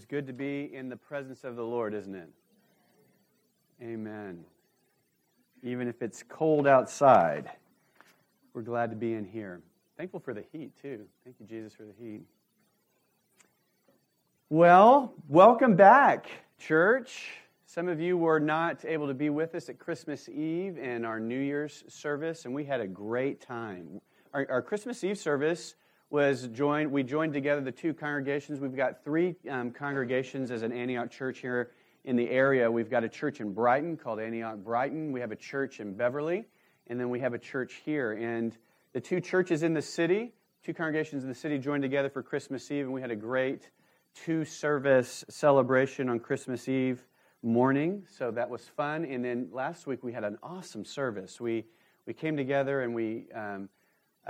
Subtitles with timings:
[0.00, 2.30] is good to be in the presence of the Lord, isn't it?
[3.82, 4.42] Amen.
[5.62, 7.50] Even if it's cold outside,
[8.54, 9.60] we're glad to be in here.
[9.98, 11.04] Thankful for the heat, too.
[11.22, 12.22] Thank you, Jesus, for the heat.
[14.48, 17.32] Well, welcome back, church.
[17.66, 21.20] Some of you were not able to be with us at Christmas Eve and our
[21.20, 24.00] New Year's service, and we had a great time.
[24.32, 25.74] Our, our Christmas Eve service
[26.10, 28.60] was joined, we joined together the two congregations.
[28.60, 31.70] We've got three um, congregations as an Antioch church here
[32.04, 32.70] in the area.
[32.70, 35.12] We've got a church in Brighton called Antioch Brighton.
[35.12, 36.46] We have a church in Beverly,
[36.88, 38.12] and then we have a church here.
[38.12, 38.56] And
[38.92, 40.32] the two churches in the city,
[40.64, 43.70] two congregations in the city, joined together for Christmas Eve, and we had a great
[44.14, 47.06] two service celebration on Christmas Eve
[47.42, 48.04] morning.
[48.10, 49.04] So that was fun.
[49.04, 51.40] And then last week we had an awesome service.
[51.40, 51.64] We,
[52.06, 53.68] we came together and we um,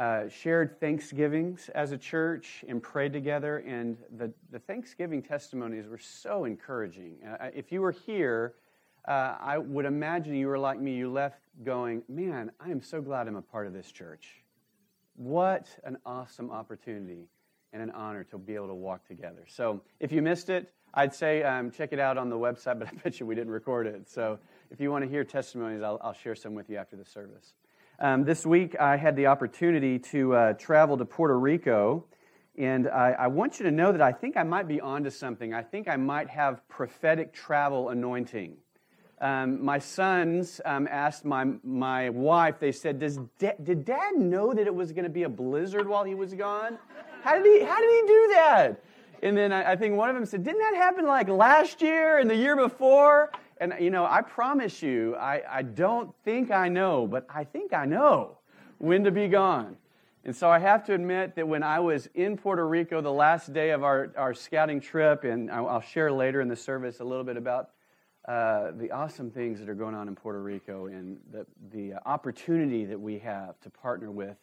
[0.01, 3.59] uh, shared Thanksgivings as a church and prayed together.
[3.59, 7.17] And the, the Thanksgiving testimonies were so encouraging.
[7.23, 8.55] Uh, if you were here,
[9.07, 10.97] uh, I would imagine you were like me.
[10.97, 14.43] You left going, man, I am so glad I'm a part of this church.
[15.17, 17.29] What an awesome opportunity
[17.75, 19.45] and an honor to be able to walk together.
[19.49, 22.89] So if you missed it, I'd say um, check it out on the website, but
[22.89, 24.09] I bet you we didn't record it.
[24.09, 24.39] So
[24.71, 27.53] if you want to hear testimonies, I'll, I'll share some with you after the service.
[28.03, 32.07] Um, this week, I had the opportunity to uh, travel to Puerto Rico,
[32.57, 35.53] and I, I, want you to know that I think I might be onto something.
[35.53, 38.57] I think I might have prophetic travel anointing.
[39.21, 44.55] Um, my sons um, asked my, my wife, they said, Does da- Did dad know
[44.55, 46.79] that it was going to be a blizzard while he was gone?
[47.23, 48.83] How did he, how did he do that?
[49.23, 52.17] And then I, I think one of them said, Didn't that happen like last year
[52.17, 53.31] and the year before?
[53.61, 57.75] And, you know, I promise you, I, I don't think I know, but I think
[57.75, 58.39] I know
[58.79, 59.77] when to be gone.
[60.25, 63.53] And so I have to admit that when I was in Puerto Rico the last
[63.53, 67.25] day of our, our scouting trip, and I'll share later in the service a little
[67.25, 67.71] bit about
[68.27, 72.87] uh, the awesome things that are going on in Puerto Rico and the, the opportunity
[72.87, 74.37] that we have to partner with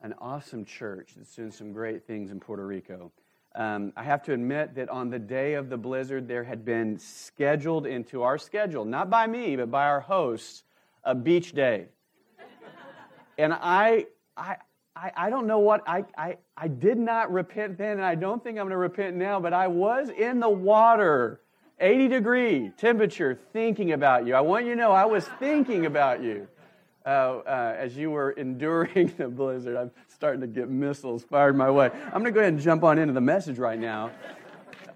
[0.00, 3.10] an awesome church that's doing some great things in Puerto Rico.
[3.56, 6.98] Um, I have to admit that on the day of the blizzard, there had been
[6.98, 10.64] scheduled into our schedule, not by me, but by our hosts,
[11.04, 11.86] a beach day.
[13.38, 14.06] and I,
[14.36, 14.56] I,
[14.96, 18.42] I, I don't know what, I, I, I did not repent then, and I don't
[18.42, 21.40] think I'm going to repent now, but I was in the water,
[21.78, 24.34] 80 degree temperature, thinking about you.
[24.34, 26.48] I want you to know I was thinking about you.
[27.06, 29.76] Uh, uh, as you were enduring the blizzard.
[29.76, 31.90] I'm starting to get missiles fired my way.
[31.92, 34.12] I'm going to go ahead and jump on into the message right now.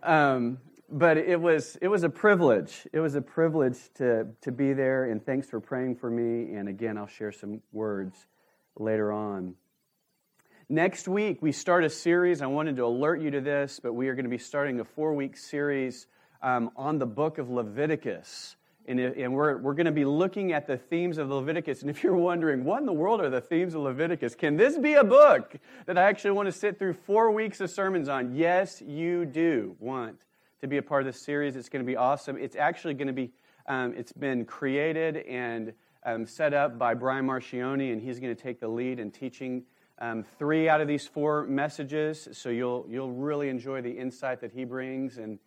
[0.02, 0.58] Um,
[0.90, 2.86] but it was, it was a privilege.
[2.92, 6.54] It was a privilege to, to be there, and thanks for praying for me.
[6.54, 8.26] And again, I'll share some words
[8.78, 9.54] later on.
[10.70, 12.42] Next week, we start a series.
[12.42, 14.84] I wanted to alert you to this, but we are going to be starting a
[14.84, 16.06] four week series
[16.42, 18.56] um, on the book of Leviticus.
[18.88, 21.82] And, and we're, we're going to be looking at the themes of Leviticus.
[21.82, 24.34] And if you're wondering, what in the world are the themes of Leviticus?
[24.34, 27.70] Can this be a book that I actually want to sit through four weeks of
[27.70, 28.34] sermons on?
[28.34, 30.16] Yes, you do want
[30.62, 31.54] to be a part of this series.
[31.54, 32.38] It's going to be awesome.
[32.38, 33.30] It's actually going to be,
[33.66, 35.74] um, it's been created and
[36.06, 39.64] um, set up by Brian Marcioni, and he's going to take the lead in teaching
[39.98, 42.26] um, three out of these four messages.
[42.32, 45.18] So you'll, you'll really enjoy the insight that he brings.
[45.18, 45.38] And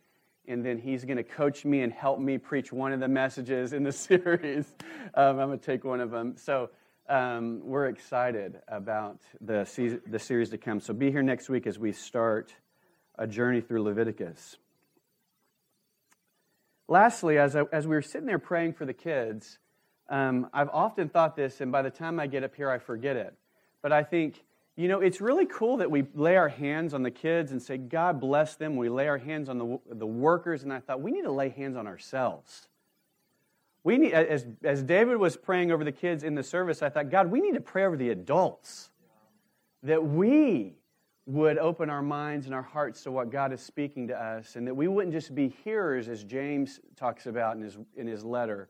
[0.48, 3.74] and then he's going to coach me and help me preach one of the messages
[3.74, 4.66] in the series.
[5.14, 6.36] Um, I'm going to take one of them.
[6.38, 6.70] So
[7.10, 10.80] um, we're excited about the, the series to come.
[10.80, 12.56] So be here next week as we start
[13.18, 14.58] a journey through Leviticus.
[16.88, 19.60] Lastly, as, I, as we were sitting there praying for the kids,
[20.10, 23.16] um, I've often thought this, and by the time I get up here, I forget
[23.16, 23.34] it.
[23.82, 24.44] But I think
[24.78, 27.78] you know, it's really cool that we lay our hands on the kids and say,
[27.78, 28.78] God bless them.
[28.78, 31.50] We lay our hands on the, the workers, and I thought, we need to lay
[31.50, 32.68] hands on ourselves.
[33.84, 37.10] We need, as, as David was praying over the kids in the service, I thought,
[37.10, 38.90] God, we need to pray over the adults.
[39.84, 40.76] That we
[41.26, 44.68] would open our minds and our hearts to what God is speaking to us, and
[44.68, 48.70] that we wouldn't just be hearers, as James talks about in his, in his letter,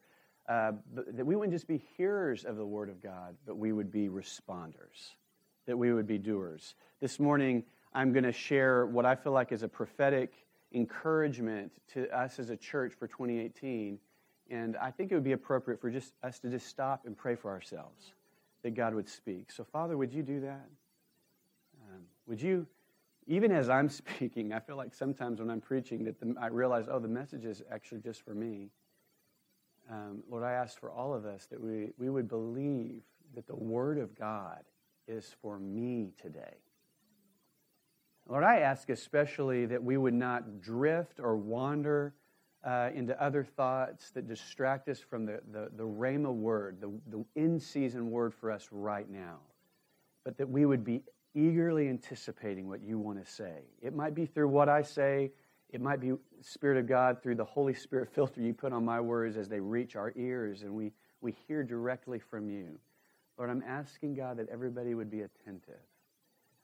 [0.50, 3.92] uh, that we wouldn't just be hearers of the Word of God, but we would
[3.92, 5.14] be responders
[5.66, 6.76] that we would be doers.
[7.00, 7.64] This morning,
[7.94, 10.34] I'm going to share what I feel like is a prophetic
[10.74, 14.00] encouragement to us as a church for 2018.
[14.50, 17.36] And I think it would be appropriate for just us to just stop and pray
[17.36, 18.14] for ourselves
[18.64, 19.52] that God would speak.
[19.52, 20.68] So, Father, would you do that?
[21.90, 22.68] Um, would you,
[23.28, 26.86] even as I'm speaking, I feel like sometimes when I'm preaching that the, I realize,
[26.90, 28.70] oh, the message is actually just for me.
[29.90, 33.02] Um, Lord, I ask for all of us that we, we would believe
[33.36, 34.62] that the Word of God
[35.12, 36.58] is for me today.
[38.28, 42.14] Lord, I ask especially that we would not drift or wander
[42.64, 47.26] uh, into other thoughts that distract us from the, the, the Rhema word, the, the
[47.36, 49.40] in season word for us right now,
[50.24, 51.02] but that we would be
[51.34, 53.64] eagerly anticipating what you want to say.
[53.82, 55.32] It might be through what I say,
[55.72, 59.02] it might be Spirit of God through the Holy Spirit filter you put on my
[59.02, 60.92] words as they reach our ears and we,
[61.22, 62.80] we hear directly from you.
[63.38, 65.80] Lord, I'm asking God that everybody would be attentive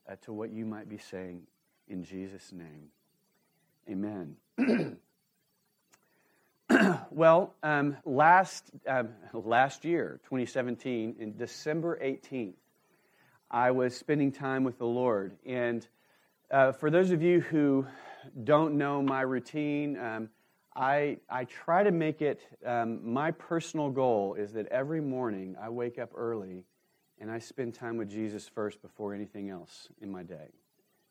[0.09, 1.41] uh, to what you might be saying
[1.87, 2.89] in Jesus' name.
[3.89, 4.35] Amen.
[7.11, 12.53] well, um, last, um, last year, 2017, in December 18th,
[13.49, 15.37] I was spending time with the Lord.
[15.45, 15.87] And
[16.51, 17.87] uh, for those of you who
[18.43, 20.29] don't know my routine, um,
[20.77, 25.69] I, I try to make it um, my personal goal is that every morning I
[25.69, 26.65] wake up early
[27.19, 30.49] and I spend time with Jesus first before anything else in my day.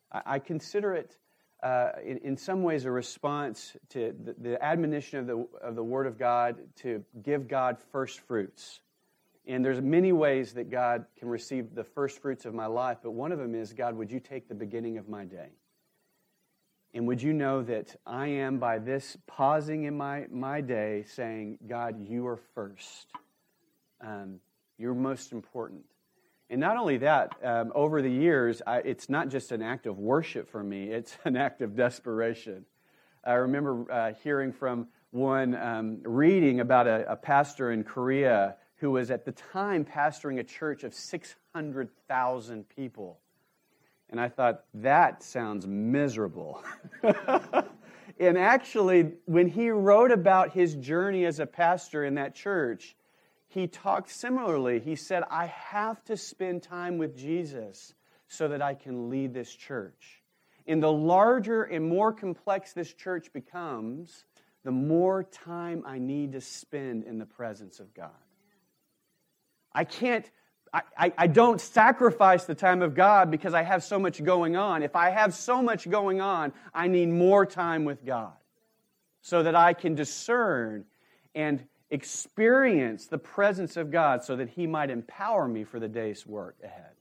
[0.09, 1.17] I, I consider it
[1.61, 5.83] uh, in, in, some ways a response to the, the, admonition of the, of the
[5.83, 8.79] Word of God to give God first fruits.
[9.45, 13.11] And there's many ways that God can receive the first fruits of my life, but
[13.11, 15.49] one of them is God, would you take the beginning of my day?
[16.93, 21.59] And would you know that I am, by this pausing in my, my day, saying,
[21.67, 23.07] God, you are first.
[24.01, 24.39] Um,
[24.77, 25.83] you're most important.
[26.49, 29.99] And not only that, um, over the years, I, it's not just an act of
[29.99, 32.65] worship for me, it's an act of desperation.
[33.23, 38.91] I remember uh, hearing from one um, reading about a, a, pastor in Korea who
[38.91, 43.19] was at the time pastoring a church of 600,000 people.
[44.09, 46.63] And I thought, that sounds miserable.
[48.19, 52.95] and actually, when he wrote about his journey as a pastor in that church,
[53.47, 54.79] he talked similarly.
[54.79, 57.93] He said, I have to spend time with Jesus
[58.27, 60.23] so that I can lead this church.
[60.67, 64.25] And the larger and more complex this church becomes,
[64.63, 68.11] the more time I need to spend in the presence of God.
[69.71, 70.29] I can't,
[70.73, 74.55] I, I, I, don't sacrifice the time of God because I have so much going
[74.55, 74.83] on.
[74.83, 78.33] If I have so much going on, I need more time with God
[79.21, 80.85] so that I can discern
[81.35, 86.25] and experience the presence of God so that He might empower me for the day's
[86.25, 86.91] work ahead.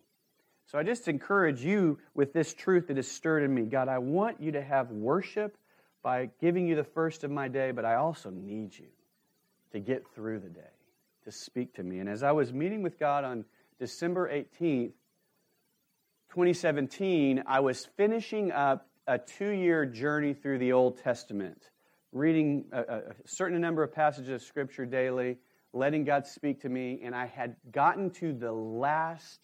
[0.67, 3.63] So I just encourage you with this truth that is stirred in me.
[3.63, 5.57] God, I want you to have worship
[6.03, 8.87] by giving you the first of my day, but I also need you
[9.73, 10.61] to get through the day,
[11.25, 12.01] to speak to me.
[12.01, 13.45] And as I was meeting with God on
[13.79, 14.93] December 18th,
[16.31, 21.71] 2017, I was finishing up a two year journey through the Old Testament
[22.13, 25.37] reading a, a, certain number of passages of Scripture daily,
[25.73, 29.41] letting God speak to me, and I had gotten to the last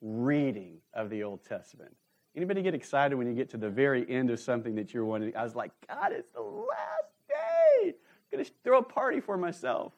[0.00, 1.94] reading of the Old Testament.
[2.34, 5.34] Anybody get excited when you get to the very end of something that you're wanting?
[5.36, 7.88] I was like, God, it's the last day.
[7.88, 7.94] I'm
[8.32, 9.92] going to throw a party for myself.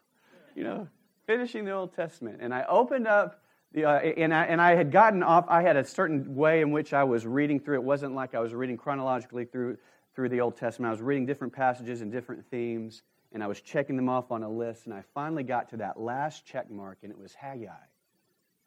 [0.54, 0.88] You know,
[1.26, 2.38] finishing the Old Testament.
[2.40, 3.42] And I opened up
[3.76, 6.92] uh, and, I, and I had gotten off, I had a certain way in which
[6.92, 7.76] I was reading through.
[7.76, 9.78] It wasn't like I was reading chronologically through
[10.18, 10.88] through the Old Testament.
[10.88, 14.42] I was reading different passages and different themes, and I was checking them off on
[14.42, 17.70] a list, and I finally got to that last check mark, and it was Haggai,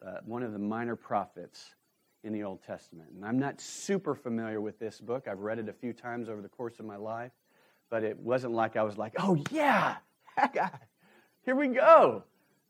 [0.02, 1.74] uh, one of the minor prophets
[2.24, 3.10] in the Old Testament.
[3.14, 5.28] And I'm not super familiar with this book.
[5.28, 7.32] I've read it a few times over the course of my life,
[7.90, 9.96] but it wasn't like I was like, oh, yeah,
[10.38, 10.70] Haggai,
[11.44, 12.22] here we go.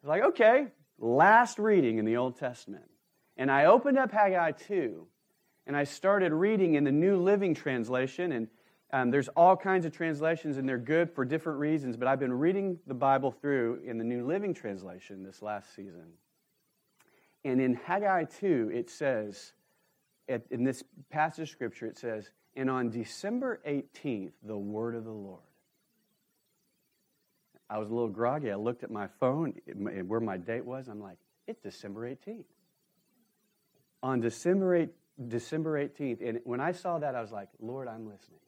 [0.03, 0.67] I was like, okay,
[0.99, 2.85] last reading in the Old Testament.
[3.37, 5.07] And I opened up Haggai 2,
[5.67, 8.49] and I started reading in the New Living Translation, and
[8.93, 12.35] um, there's all kinds of translations, and they're good for different reasons, but I've been
[12.35, 16.13] reading the Bible through in the New Living Translation this last season.
[17.45, 19.55] And in Haggai 2, it says,
[20.29, 25.11] in this passage of Scripture, it says, And on December 18th, the word of the
[25.11, 25.43] Lord.
[27.73, 28.51] I was a little groggy.
[28.51, 30.89] I looked at my phone, and where my date was.
[30.89, 32.45] I'm like, it's December 18th.
[34.03, 34.91] On December 8th,
[35.29, 38.41] December 18th, and when I saw that, I was like, Lord, I'm listening.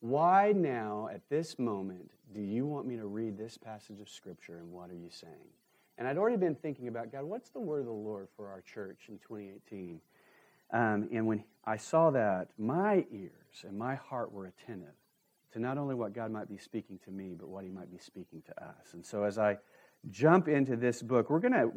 [0.00, 4.58] Why now, at this moment, do you want me to read this passage of Scripture
[4.58, 5.48] and what are you saying?
[5.96, 8.60] And I'd already been thinking about, God, what's the word of the Lord for our
[8.60, 10.00] church in 2018?
[10.72, 14.94] Um, and when I saw that, my ears and my heart were attentive
[15.52, 17.98] to not only what God might be speaking to me, but what He might be
[17.98, 18.94] speaking to us.
[18.94, 19.58] And so as I
[20.10, 21.70] jump into this book, we're to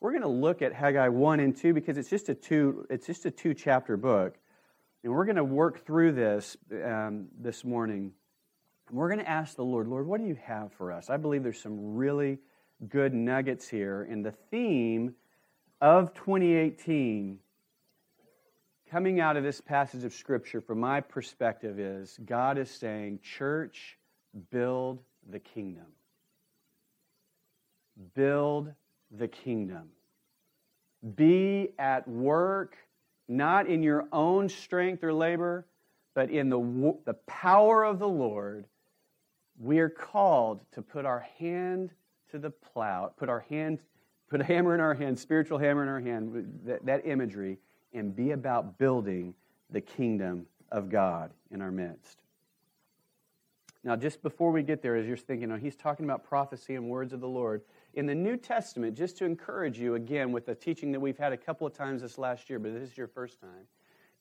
[0.00, 3.26] we're to look at Haggai 1 and 2 because it's just a two it's just
[3.26, 4.36] a two chapter book.
[5.04, 8.12] And we're to work through this um, this morning.
[8.90, 11.08] We're to ask the Lord, Lord, what do you have for us?
[11.08, 12.38] I believe there's some really
[12.88, 14.02] good nuggets here.
[14.02, 15.14] And the theme
[15.80, 17.38] of 2018
[18.92, 23.96] coming out of this passage of Scripture, from my perspective, is God is saying, Church,
[24.50, 24.98] build
[25.30, 25.86] the kingdom.
[28.14, 28.70] Build
[29.10, 29.88] the kingdom.
[31.16, 32.76] Be at work,
[33.28, 35.66] not in your own strength or labor,
[36.14, 38.66] but in the, the power of the Lord.
[39.58, 41.92] We are called to put our hand
[42.30, 43.78] to the plow, put our hand,
[44.28, 47.58] put a hammer in our hand, spiritual hammer in our hand, that, that imagery,
[47.92, 49.34] and be about building
[49.70, 52.22] the kingdom of God in our midst.
[53.84, 56.88] Now, just before we get there, as you're thinking, oh, he's talking about prophecy and
[56.88, 57.62] words of the Lord.
[57.94, 61.32] In the New Testament, just to encourage you again with the teaching that we've had
[61.32, 63.66] a couple of times this last year, but this is your first time.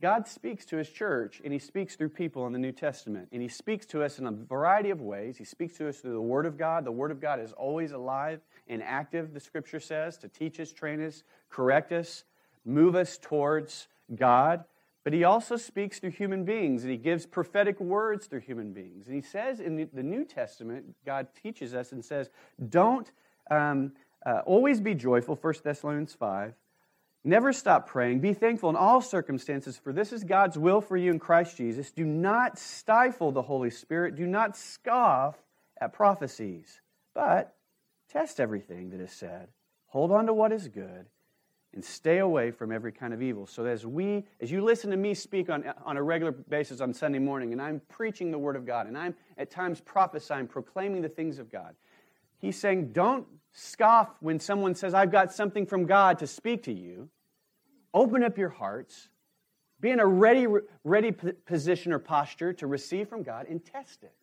[0.01, 3.29] God speaks to his church, and he speaks through people in the New Testament.
[3.31, 5.37] And he speaks to us in a variety of ways.
[5.37, 6.83] He speaks to us through the Word of God.
[6.83, 10.71] The Word of God is always alive and active, the Scripture says, to teach us,
[10.71, 12.23] train us, correct us,
[12.65, 14.63] move us towards God.
[15.03, 19.07] But he also speaks through human beings, and he gives prophetic words through human beings.
[19.07, 22.29] And he says in the New Testament, God teaches us and says,
[22.69, 23.11] don't
[23.49, 23.93] um,
[24.25, 26.53] uh, always be joyful, 1 Thessalonians 5.
[27.23, 28.19] Never stop praying.
[28.19, 31.91] Be thankful in all circumstances, for this is God's will for you in Christ Jesus.
[31.91, 34.15] Do not stifle the Holy Spirit.
[34.15, 35.35] Do not scoff
[35.79, 36.81] at prophecies,
[37.13, 37.55] but
[38.11, 39.49] test everything that is said.
[39.87, 41.05] Hold on to what is good
[41.73, 43.47] and stay away from every kind of evil.
[43.47, 46.93] So as we, as you listen to me speak on, on a regular basis on
[46.93, 51.01] Sunday morning, and I'm preaching the Word of God, and I'm at times prophesying, proclaiming
[51.01, 51.75] the things of God,
[52.39, 56.73] he's saying, don't scoff when someone says, I've got something from God to speak to
[56.73, 57.09] you.
[57.93, 59.09] Open up your hearts.
[59.79, 60.47] Be in a ready,
[60.83, 64.13] ready position or posture to receive from God and test it.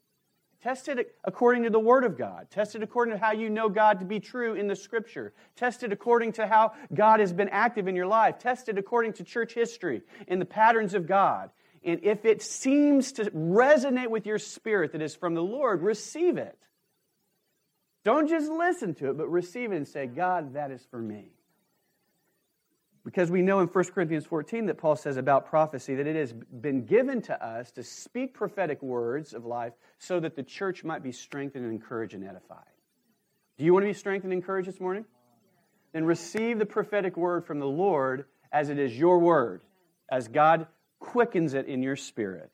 [0.62, 2.48] Test it according to the Word of God.
[2.50, 5.32] Test it according to how you know God to be true in the Scripture.
[5.54, 8.38] Test it according to how God has been active in your life.
[8.38, 11.50] Test it according to church history and the patterns of God.
[11.84, 16.38] And if it seems to resonate with your spirit that is from the Lord, receive
[16.38, 16.58] it.
[18.04, 21.37] Don't just listen to it, but receive it and say, God, that is for me.
[23.08, 26.34] Because we know in 1 Corinthians 14 that Paul says about prophecy that it has
[26.34, 31.02] been given to us to speak prophetic words of life so that the church might
[31.02, 32.58] be strengthened and encouraged and edified.
[33.56, 35.06] Do you want to be strengthened and encouraged this morning?
[35.94, 39.62] Then receive the prophetic word from the Lord as it is your word,
[40.10, 40.66] as God
[41.00, 42.50] quickens it in your spirit.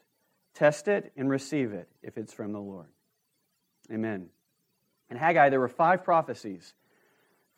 [0.54, 2.90] Test it and receive it if it's from the Lord.
[3.92, 4.28] Amen.
[5.10, 6.74] In Haggai, there were five prophecies.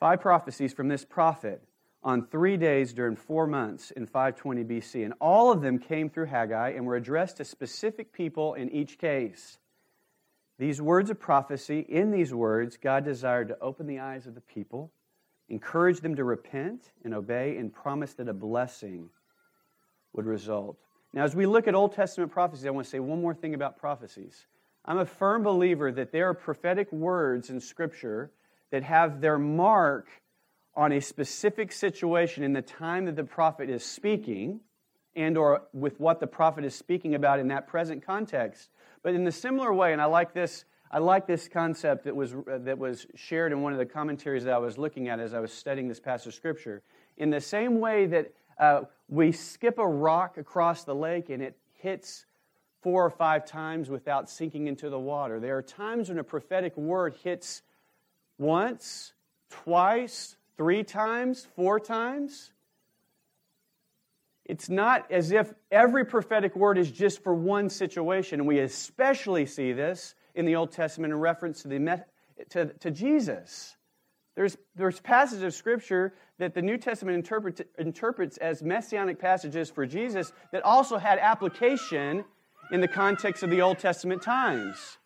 [0.01, 1.63] Five prophecies from this prophet
[2.07, 5.05] on three days during four months in 520 BC.
[5.05, 8.97] And all of them came through Haggai and were addressed to specific people in each
[8.97, 9.59] case.
[10.57, 14.41] These words of prophecy, in these words, God desired to open the eyes of the
[14.41, 14.93] people,
[15.49, 19.11] encourage them to repent and obey, and promise that a blessing
[20.13, 20.79] would result.
[21.13, 23.55] Now, as we look at Old Testament prophecies, I want to say one more thing
[23.55, 24.47] about prophecies.
[24.85, 28.31] I'm a firm believer that there are prophetic words in Scripture
[28.71, 30.09] that have their mark
[30.77, 34.61] on a specific situation in the time that the prophet is speaking
[35.17, 38.69] and or with what the prophet is speaking about in that present context.
[39.03, 42.35] But in the similar way and i like this i like this concept that was
[42.47, 45.41] that was shared in one of the commentaries that i was looking at as i
[45.41, 46.83] was studying this passage of scripture.
[47.17, 51.57] In the same way that uh, we skip a rock across the lake and it
[51.73, 52.27] hits
[52.83, 55.41] four or five times without sinking into the water.
[55.41, 57.63] There are times when a prophetic word hits
[58.39, 59.13] once
[59.51, 62.53] twice three times, four times.
[64.45, 68.41] It's not as if every prophetic word is just for one situation.
[68.41, 72.05] And we especially see this in the Old Testament in reference to, the,
[72.51, 73.77] to, to Jesus.
[74.37, 79.87] There's, there's passages of Scripture that the New Testament interpret, interprets as messianic passages for
[79.87, 82.25] Jesus that also had application
[82.71, 84.99] in the context of the Old Testament times.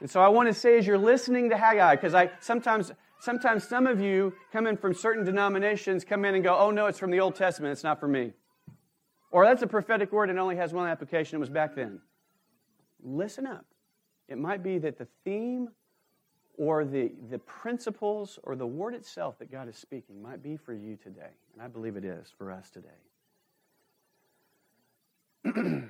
[0.00, 3.66] And so I want to say, as you're listening to Haggai, because I sometimes sometimes
[3.68, 6.98] some of you come in from certain denominations, come in and go, oh no, it's
[6.98, 8.32] from the Old Testament, it's not for me.
[9.30, 12.00] Or that's a prophetic word and only has one application, it was back then.
[13.02, 13.64] Listen up.
[14.28, 15.68] It might be that the theme
[16.56, 20.74] or the, the principles or the word itself that God is speaking might be for
[20.74, 21.30] you today.
[21.54, 22.88] And I believe it is for us today.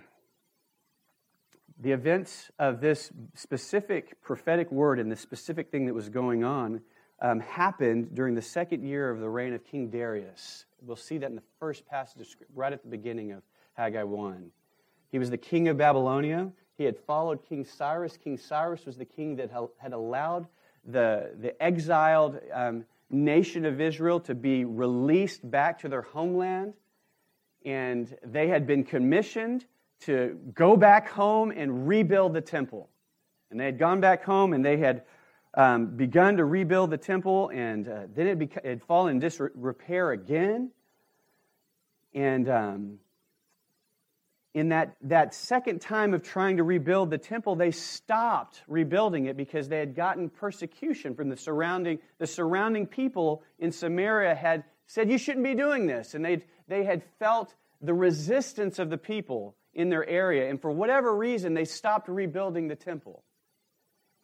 [1.80, 6.82] the events of this specific prophetic word and the specific thing that was going on
[7.20, 10.64] um, happened during the second year of the reign of King Darius.
[10.82, 13.42] We'll see that in the first passage, right at the beginning of
[13.74, 14.50] Haggai 1.
[15.10, 16.50] He was the king of Babylonia.
[16.78, 18.16] He had followed King Cyrus.
[18.16, 20.46] King Cyrus was the king that had allowed
[20.84, 26.74] the, the exiled um, nation of Israel to be released back to their homeland.
[27.66, 29.66] and they had been commissioned
[30.00, 32.88] to go back home and rebuild the temple.
[33.50, 35.02] And they had gone back home and they had
[35.54, 40.12] um, begun to rebuild the temple, and uh, then it, beca- had fallen in disrepair
[40.12, 40.70] again.
[42.14, 42.98] And um,
[44.54, 49.36] in that, that second time of trying to rebuild the temple, they stopped rebuilding it
[49.36, 55.10] because they had gotten persecution from the surrounding, the surrounding people in Samaria had said,
[55.10, 56.14] You shouldn't be doing this.
[56.14, 60.48] And they they had felt the resistance of the people in their area.
[60.48, 63.22] And for whatever reason, they stopped rebuilding the temple.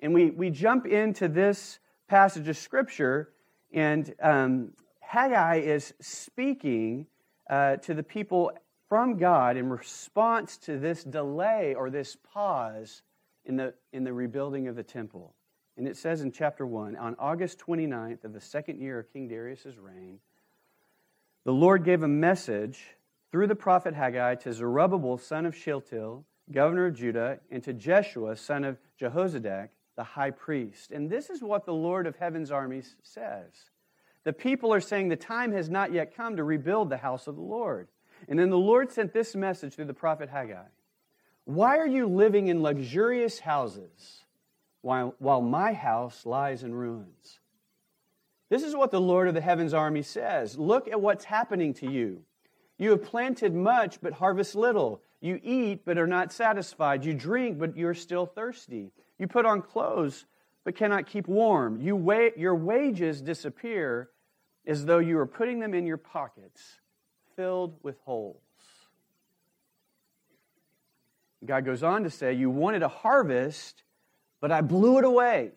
[0.00, 3.31] And we, we jump into this passage of Scripture,
[3.73, 7.07] and um, Haggai is speaking
[7.49, 8.53] uh, to the people
[8.88, 13.03] from God in response to this delay or this pause
[13.45, 15.35] in the, in the rebuilding of the temple.
[15.76, 19.29] And it says in chapter 1 On August 29th of the second year of King
[19.29, 20.19] Darius' reign,
[21.45, 22.97] the Lord gave a message
[23.31, 28.37] through the prophet Haggai to Zerubbabel, son of Shealtiel, governor of Judah, and to Jeshua,
[28.37, 30.93] son of Jehozadak, the high priest.
[30.93, 33.71] And this is what the Lord of heaven's armies says.
[34.25, 37.37] The people are saying the time has not yet come to rebuild the house of
[37.37, 37.88] the Lord.
[38.29, 40.67] And then the Lord sent this message through the prophet Haggai
[41.45, 44.25] Why are you living in luxurious houses
[44.83, 47.41] while, while my house lies in ruins?
[48.49, 50.59] This is what the Lord of the heavens army says.
[50.59, 52.23] Look at what's happening to you.
[52.79, 55.03] You have planted much, but harvest little.
[55.21, 57.05] You eat, but are not satisfied.
[57.05, 58.93] You drink, but you're still thirsty.
[59.18, 60.26] You put on clothes,
[60.64, 61.80] but cannot keep warm.
[61.80, 64.11] You wa- your wages disappear
[64.66, 66.80] as though you were putting them in your pockets,
[67.37, 68.42] filled with holes.
[71.44, 73.85] God goes on to say, You wanted a harvest,
[74.40, 75.52] but I blew it away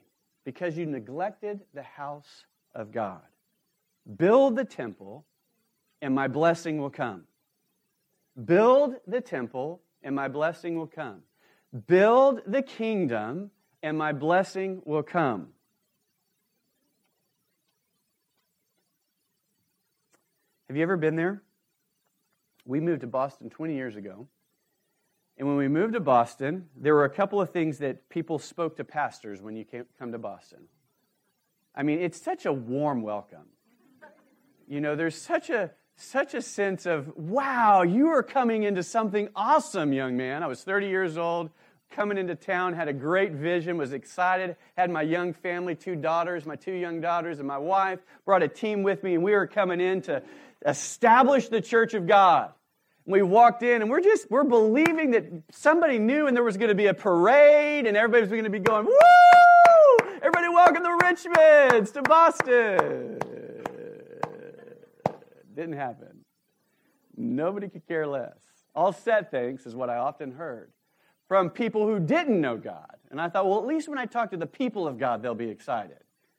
[0.46, 3.22] because you neglected the house of God.
[4.18, 5.26] Build the temple,
[6.02, 7.24] and my blessing will come.
[8.46, 11.24] Build the temple, and my blessing will come.
[11.88, 13.52] Build the kingdom,
[13.84, 15.50] and my blessing will come.
[20.68, 21.42] Have you ever been there?
[22.66, 24.28] We moved to Boston 20 years ago.
[25.38, 28.76] And when we moved to Boston, there were a couple of things that people spoke
[28.78, 30.60] to pastors when you came, come to Boston.
[31.74, 33.48] I mean, it's such a warm welcome.
[34.68, 39.28] You know, there's such a such a sense of, wow, you are coming into something
[39.36, 40.44] awesome, young man.
[40.44, 41.50] I was 30 years old,
[41.92, 46.46] coming into town, had a great vision, was excited, had my young family, two daughters,
[46.46, 49.46] my two young daughters, and my wife, brought a team with me, and we were
[49.46, 50.24] coming in to
[50.66, 52.54] establish the church of God.
[53.06, 56.70] We walked in and we're just we're believing that somebody knew and there was going
[56.70, 60.10] to be a parade and everybody was going to be going, woo!
[60.18, 63.20] Everybody welcome to Richmond, to Boston.
[65.60, 66.24] Didn't happen.
[67.18, 68.40] Nobody could care less.
[68.74, 70.72] All set thanks is what I often heard
[71.28, 72.96] from people who didn't know God.
[73.12, 75.36] And I thought, well, at least when I talk to the people of God, they'll
[75.36, 75.98] be excited.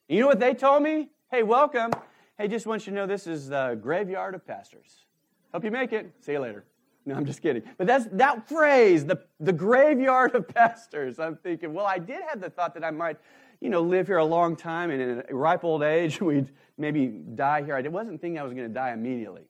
[0.09, 1.11] And you know what they told me?
[1.31, 1.91] Hey, welcome.
[2.39, 5.05] Hey, just want you to know this is the graveyard of pastors.
[5.53, 6.11] Hope you make it.
[6.21, 6.65] See you later.
[7.05, 7.63] No, I'm just kidding.
[7.77, 11.19] But that's that phrase, the, the graveyard of pastors.
[11.19, 13.19] I'm thinking, well, I did have the thought that I might
[13.61, 17.07] you know, live here a long time and in a ripe old age, we'd maybe
[17.07, 17.77] die here.
[17.77, 19.43] I wasn't thinking I was going to die immediately.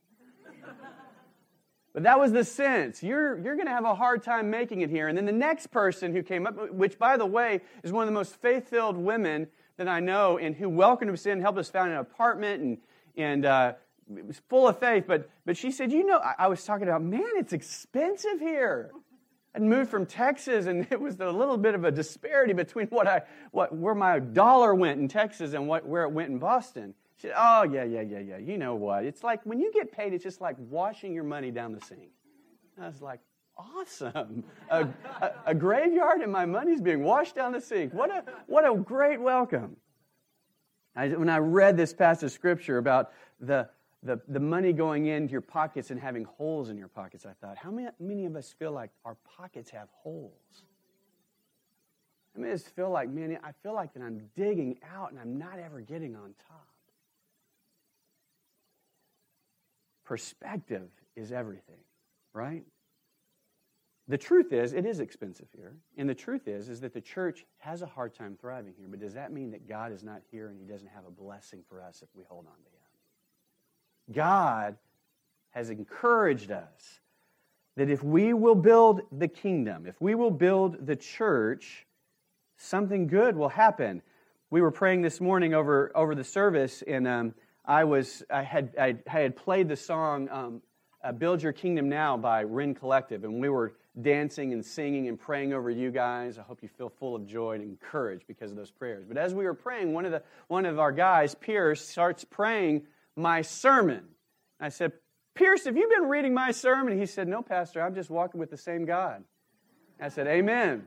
[1.92, 3.02] But that was the sense.
[3.02, 5.08] You're, you're going to have a hard time making it here.
[5.08, 8.06] And then the next person who came up, which, by the way, is one of
[8.06, 11.68] the most faith filled women that I know, and who welcomed us in, helped us
[11.68, 12.78] find an apartment, and,
[13.16, 13.72] and uh,
[14.08, 15.04] was full of faith.
[15.08, 18.92] But, but she said, You know, I, I was talking about, man, it's expensive here.
[19.54, 23.08] I'd moved from Texas, and it was a little bit of a disparity between what
[23.08, 26.94] I, what, where my dollar went in Texas and what, where it went in Boston.
[27.20, 28.38] She Oh, yeah, yeah, yeah, yeah.
[28.38, 29.04] You know what?
[29.04, 32.10] It's like when you get paid, it's just like washing your money down the sink.
[32.80, 33.20] I was like,
[33.76, 34.44] Awesome.
[34.70, 34.88] A,
[35.20, 37.92] a, a graveyard and my money's being washed down the sink.
[37.92, 39.76] What a, what a great welcome.
[40.96, 43.68] I, when I read this passage of scripture about the,
[44.02, 47.58] the, the money going into your pockets and having holes in your pockets, I thought,
[47.58, 50.64] how many, many of us feel like our pockets have holes?
[52.34, 55.20] I mean, I just feel like, man, I feel like that I'm digging out and
[55.20, 56.69] I'm not ever getting on top.
[60.10, 61.78] Perspective is everything,
[62.32, 62.64] right?
[64.08, 65.76] The truth is, it is expensive here.
[65.96, 68.88] And the truth is, is that the church has a hard time thriving here.
[68.90, 71.62] But does that mean that God is not here and he doesn't have a blessing
[71.68, 74.12] for us if we hold on to him?
[74.12, 74.76] God
[75.50, 76.98] has encouraged us
[77.76, 81.86] that if we will build the kingdom, if we will build the church,
[82.56, 84.02] something good will happen.
[84.50, 88.74] We were praying this morning over, over the service, and um, I was I had
[88.78, 90.62] I, had played the song um,
[91.02, 95.18] uh, Build Your Kingdom Now by Rend Collective, and we were dancing and singing and
[95.18, 96.38] praying over you guys.
[96.38, 99.04] I hope you feel full of joy and encouraged because of those prayers.
[99.06, 102.86] But as we were praying, one of, the, one of our guys, Pierce, starts praying
[103.16, 104.04] my sermon.
[104.60, 104.92] I said,
[105.34, 106.98] Pierce, have you been reading my sermon?
[106.98, 109.24] He said, No, Pastor, I'm just walking with the same God.
[110.00, 110.86] I said, Amen.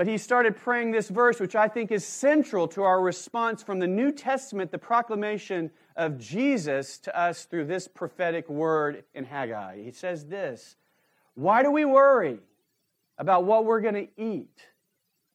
[0.00, 3.80] But he started praying this verse, which I think is central to our response from
[3.80, 9.82] the New Testament, the proclamation of Jesus to us through this prophetic word in Haggai.
[9.82, 10.76] He says this
[11.34, 12.38] Why do we worry
[13.18, 14.58] about what we're going to eat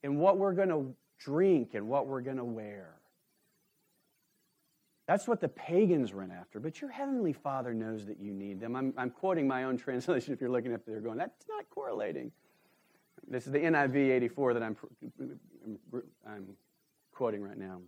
[0.01, 2.95] and what we're going to drink and what we're going to wear?
[5.07, 8.75] That's what the pagans run after, but your heavenly Father knows that you need them.
[8.75, 12.31] I'm, I'm quoting my own translation if you're looking up there going, that's not correlating.
[13.27, 14.77] This is the NIV 84 that I'm,
[16.27, 16.47] I'm
[17.11, 17.81] quoting right now.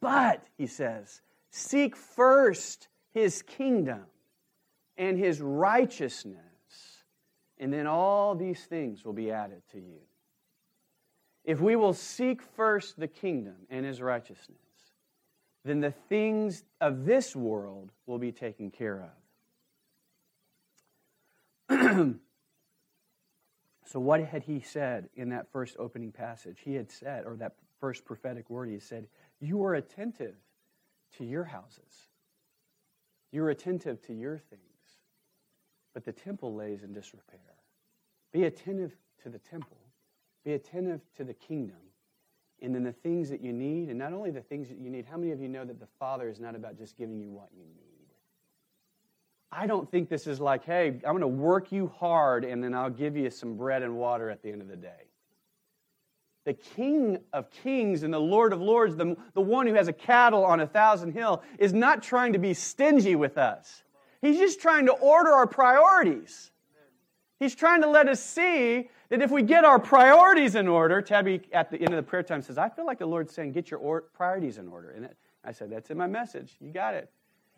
[0.00, 4.04] But, he says, seek first his kingdom
[4.96, 6.40] and his righteousness,
[7.58, 10.00] and then all these things will be added to you.
[11.44, 14.58] If we will seek first the kingdom and his righteousness,
[15.64, 19.08] then the things of this world will be taken care
[21.70, 22.16] of.
[23.86, 26.58] so, what had he said in that first opening passage?
[26.64, 29.06] He had said, or that first prophetic word, he said,
[29.40, 30.34] You are attentive
[31.18, 32.08] to your houses,
[33.32, 34.62] you're attentive to your things,
[35.94, 37.40] but the temple lays in disrepair.
[38.32, 39.78] Be attentive to the temple,
[40.44, 41.76] be attentive to the kingdom
[42.62, 45.04] and then the things that you need, and not only the things that you need,
[45.04, 47.50] how many of you know that the Father is not about just giving you what
[47.54, 47.95] you need?
[49.52, 52.74] I don't think this is like, hey, I'm going to work you hard and then
[52.74, 55.06] I'll give you some bread and water at the end of the day.
[56.44, 59.92] The King of Kings and the Lord of Lords, the, the one who has a
[59.92, 63.82] cattle on a thousand hill, is not trying to be stingy with us.
[64.22, 66.50] He's just trying to order our priorities.
[67.40, 71.42] He's trying to let us see that if we get our priorities in order, Tabby
[71.52, 73.70] at the end of the prayer time says, I feel like the Lord's saying, get
[73.70, 74.90] your or- priorities in order.
[74.90, 75.08] And
[75.44, 76.56] I said, That's in my message.
[76.60, 77.10] You got it.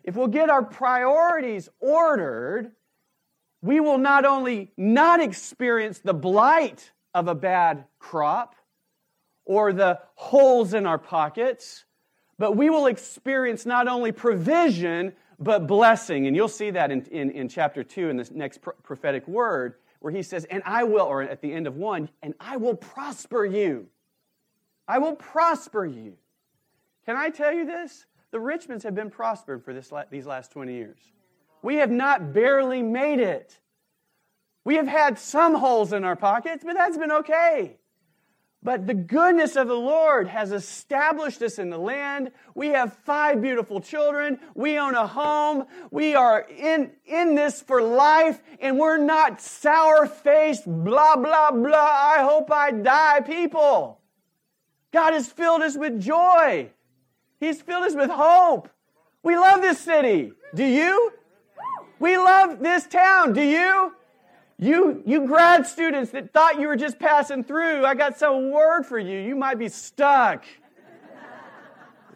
[0.03, 2.71] If we'll get our priorities ordered,
[3.61, 8.55] we will not only not experience the blight of a bad crop
[9.45, 11.85] or the holes in our pockets,
[12.37, 16.27] but we will experience not only provision, but blessing.
[16.27, 20.13] And you'll see that in, in, in chapter 2 in this next prophetic word where
[20.13, 23.45] he says, And I will, or at the end of one, and I will prosper
[23.45, 23.87] you.
[24.87, 26.13] I will prosper you.
[27.05, 28.05] Can I tell you this?
[28.31, 30.99] The Richmonds have been prospered for this, these last 20 years.
[31.61, 33.59] We have not barely made it.
[34.63, 37.77] We have had some holes in our pockets, but that's been okay.
[38.61, 42.31] But the goodness of the Lord has established us in the land.
[42.55, 44.37] We have five beautiful children.
[44.53, 45.65] We own a home.
[45.91, 51.71] We are in, in this for life, and we're not sour faced, blah, blah, blah.
[51.71, 54.01] I hope I die people.
[54.91, 56.71] God has filled us with joy,
[57.39, 58.69] He's filled us with hope.
[59.23, 60.33] We love this city.
[60.55, 61.13] Do you?
[61.99, 63.33] We love this town.
[63.33, 63.93] Do you?
[64.57, 68.83] You, you grad students that thought you were just passing through, I got some word
[68.83, 69.17] for you.
[69.17, 70.43] You might be stuck.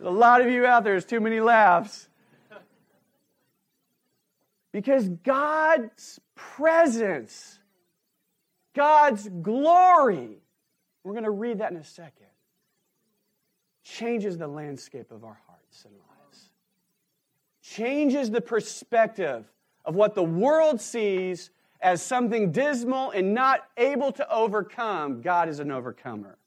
[0.03, 2.09] a lot of you out there, there's too many laughs.
[4.73, 7.59] Because God's presence,
[8.75, 10.39] God's glory,
[11.05, 12.22] we're going to read that in a second,
[13.93, 16.49] changes the landscape of our hearts and lives.
[17.61, 19.45] Changes the perspective
[19.85, 21.51] of what the world sees
[21.81, 26.37] as something dismal and not able to overcome, God is an overcomer.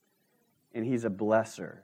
[0.74, 1.78] And He's a blesser.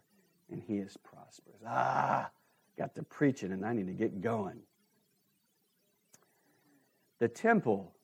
[0.50, 1.56] And He is prosperous.
[1.66, 2.30] Ah,
[2.76, 4.60] got to preaching and I need to get going.
[7.18, 7.94] The temple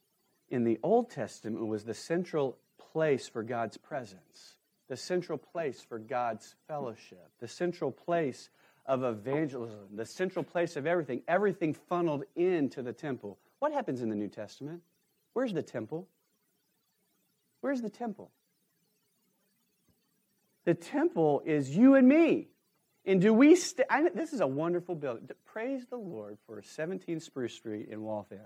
[0.50, 4.57] in the Old Testament was the central place for God's presence,
[4.88, 8.50] the central place for God's fellowship, the central place
[8.86, 11.22] of evangelism, the central place of everything.
[11.28, 13.38] Everything funneled into the temple.
[13.58, 14.82] What happens in the New Testament?
[15.34, 16.08] Where's the temple?
[17.60, 18.30] Where's the temple?
[20.64, 22.48] The temple is you and me.
[23.04, 25.28] And do we, st- this is a wonderful building.
[25.44, 28.40] Praise the Lord for 17 Spruce Street in Waltham.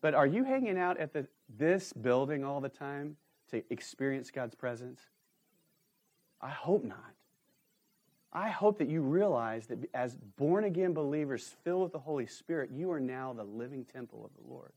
[0.00, 1.26] But are you hanging out at the,
[1.56, 3.16] this building all the time
[3.50, 5.00] to experience God's presence?
[6.40, 7.14] I hope not.
[8.32, 12.70] I hope that you realize that as born again believers filled with the Holy Spirit,
[12.70, 14.72] you are now the living temple of the Lord.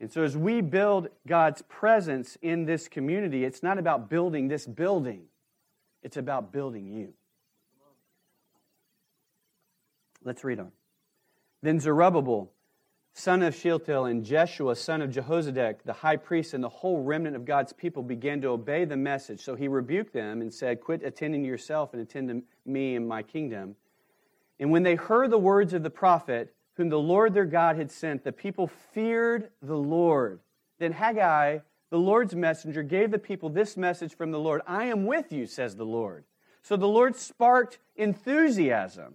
[0.00, 4.66] And so, as we build God's presence in this community, it's not about building this
[4.66, 5.22] building,
[6.02, 7.14] it's about building you.
[10.24, 10.72] Let's read on.
[11.62, 12.50] Then Zerubbabel,
[13.18, 17.34] son of Shealtiel, and Jeshua, son of Jehozadak, the high priest, and the whole remnant
[17.34, 19.40] of God's people began to obey the message.
[19.40, 23.08] So he rebuked them and said, Quit attending to yourself and attend to me and
[23.08, 23.74] my kingdom.
[24.60, 27.90] And when they heard the words of the prophet, whom the Lord their God had
[27.90, 30.38] sent, the people feared the Lord.
[30.78, 31.58] Then Haggai,
[31.90, 35.46] the Lord's messenger, gave the people this message from the Lord I am with you,
[35.46, 36.24] says the Lord.
[36.62, 39.14] So the Lord sparked enthusiasm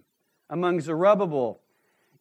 [0.50, 1.62] among Zerubbabel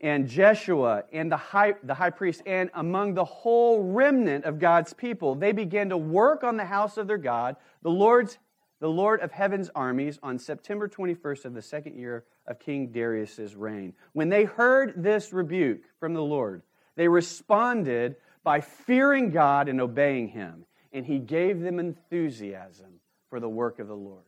[0.04, 4.94] and Jeshua and the high, the high priest and among the whole remnant of God's
[4.94, 5.34] people.
[5.34, 8.38] They began to work on the house of their God, the Lord's
[8.82, 13.56] the Lord of heaven's armies, on September 21st of the second year of King Darius's
[13.56, 13.94] reign.
[14.12, 16.64] When they heard this rebuke from the Lord,
[16.98, 23.48] they responded by fearing God and obeying him, and he gave them enthusiasm for the
[23.48, 24.26] work of the Lord.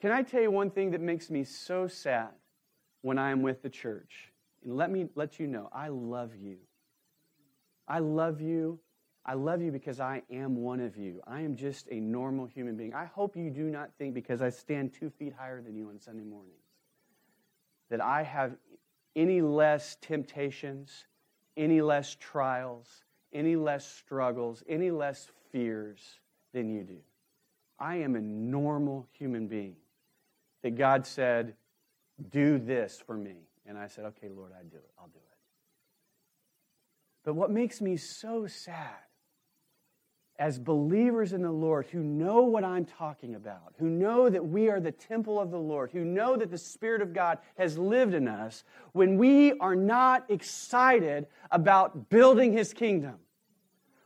[0.00, 2.30] Can I tell you one thing that makes me so sad
[3.02, 4.32] when I am with the church?
[4.64, 6.56] And let me let you know, I love you.
[7.86, 8.80] I love you.
[9.26, 11.20] I love you because I am one of you.
[11.26, 12.94] I am just a normal human being.
[12.94, 15.98] I hope you do not think because I stand two feet higher than you on
[15.98, 16.58] Sunday mornings
[17.90, 18.56] that I have
[19.16, 21.06] any less temptations,
[21.56, 26.20] any less trials, any less struggles, any less fears
[26.52, 26.98] than you do.
[27.78, 29.76] I am a normal human being
[30.62, 31.54] that God said,
[32.30, 33.48] Do this for me.
[33.66, 34.90] And I said, Okay, Lord, I do it.
[34.98, 35.34] I'll do it.
[37.24, 39.04] But what makes me so sad
[40.38, 44.68] as believers in the Lord who know what I'm talking about, who know that we
[44.68, 48.14] are the temple of the Lord, who know that the Spirit of God has lived
[48.14, 53.14] in us, when we are not excited about building His kingdom,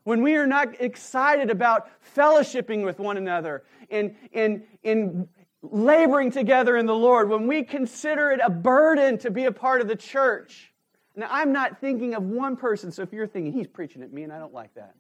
[0.05, 5.29] when we are not excited about fellowshipping with one another and, and, and
[5.63, 9.81] laboring together in the Lord, when we consider it a burden to be a part
[9.81, 10.73] of the church.
[11.17, 14.23] Now, I'm not thinking of one person, so if you're thinking, he's preaching at me
[14.23, 14.95] and I don't like that.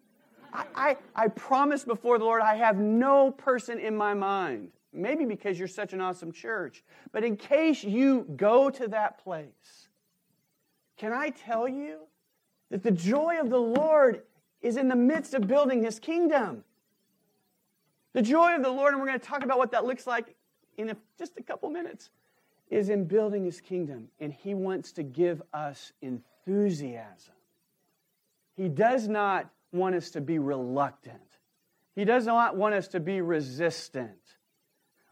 [0.52, 4.70] I, I, I promise before the Lord, I have no person in my mind.
[4.92, 6.82] Maybe because you're such an awesome church.
[7.12, 9.88] But in case you go to that place,
[10.96, 12.00] can I tell you
[12.70, 14.22] that the joy of the Lord
[14.60, 16.64] is in the midst of building his kingdom?
[18.14, 20.34] The joy of the Lord, and we're going to talk about what that looks like
[20.78, 22.08] in a, just a couple minutes,
[22.70, 24.08] is in building his kingdom.
[24.20, 27.34] And he wants to give us enthusiasm.
[28.56, 31.20] He does not want us to be reluctant.
[31.94, 34.12] He does not want us to be resistant.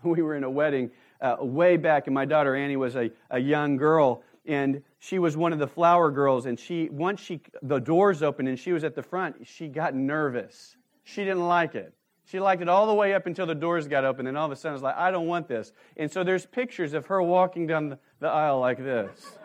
[0.02, 3.40] We were in a wedding uh, way back, and my daughter Annie was a, a
[3.40, 6.46] young girl, and she was one of the flower girls.
[6.46, 9.94] And she, once she, the doors opened and she was at the front, she got
[9.94, 10.76] nervous.
[11.02, 11.92] She didn't like it.
[12.26, 14.52] She liked it all the way up until the doors got open, and all of
[14.52, 15.72] a sudden it's like, I don't want this.
[15.96, 19.38] And so there's pictures of her walking down the, aisle like this.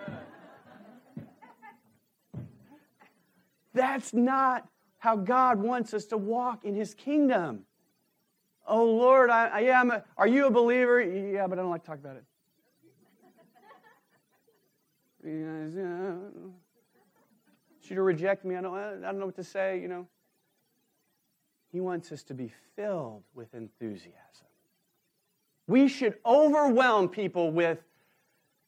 [3.76, 4.68] That's not
[4.98, 7.66] how God wants us to walk in His kingdom.
[8.68, 11.02] Oh Lord, I, I yeah, a, are you a believer?
[11.02, 12.24] Yeah, but I don't like to talk about it.
[17.84, 18.56] Should you reject me?
[18.56, 20.08] I don't, I don't know what to say, you know.
[21.72, 24.16] He wants us to be filled with enthusiasm.
[25.68, 27.80] We should overwhelm people with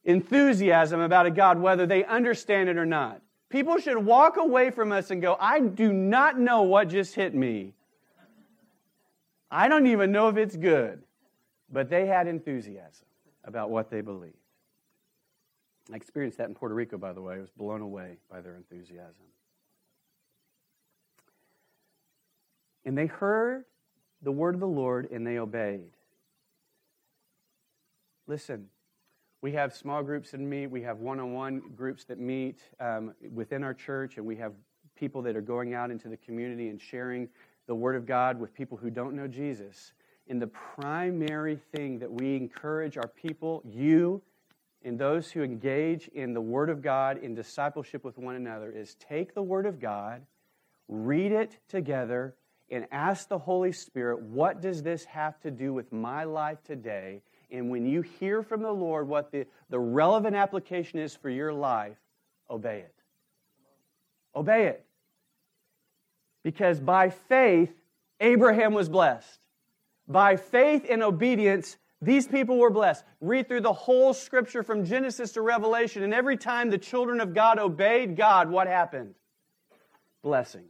[0.05, 3.21] enthusiasm about a God, whether they understand it or not.
[3.49, 7.35] People should walk away from us and go, I do not know what just hit
[7.35, 7.73] me.
[9.51, 11.03] I don't even know if it's good.
[11.71, 13.07] But they had enthusiasm
[13.43, 14.35] about what they believed.
[15.91, 17.35] I experienced that in Puerto Rico, by the way.
[17.35, 19.25] I was blown away by their enthusiasm.
[22.85, 23.65] And they heard
[24.21, 25.91] the word of the Lord and they obeyed.
[28.27, 28.67] Listen,
[29.41, 30.67] we have small groups that meet.
[30.67, 34.53] We have one on one groups that meet um, within our church, and we have
[34.95, 37.27] people that are going out into the community and sharing
[37.67, 39.91] the Word of God with people who don't know Jesus.
[40.29, 44.21] And the primary thing that we encourage our people, you,
[44.83, 48.95] and those who engage in the Word of God in discipleship with one another, is
[48.95, 50.21] take the Word of God,
[50.87, 52.35] read it together,
[52.73, 57.21] and ask the Holy Spirit, what does this have to do with my life today?
[57.51, 61.53] And when you hear from the Lord what the, the relevant application is for your
[61.53, 61.97] life,
[62.49, 62.95] obey it.
[64.35, 64.83] Obey it.
[66.41, 67.71] Because by faith,
[68.19, 69.39] Abraham was blessed.
[70.07, 73.05] By faith and obedience, these people were blessed.
[73.21, 77.35] Read through the whole scripture from Genesis to Revelation, and every time the children of
[77.35, 79.13] God obeyed God, what happened?
[80.23, 80.65] Blessing.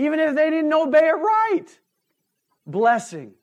[0.00, 1.66] Even if they didn't obey it right,
[2.66, 3.34] blessing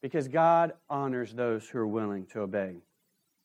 [0.00, 2.76] because God honors those who are willing to obey.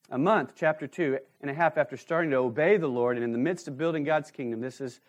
[0.10, 3.34] a month, chapter two and a half after starting to obey the Lord, and in
[3.34, 5.00] the midst of building God's kingdom, this is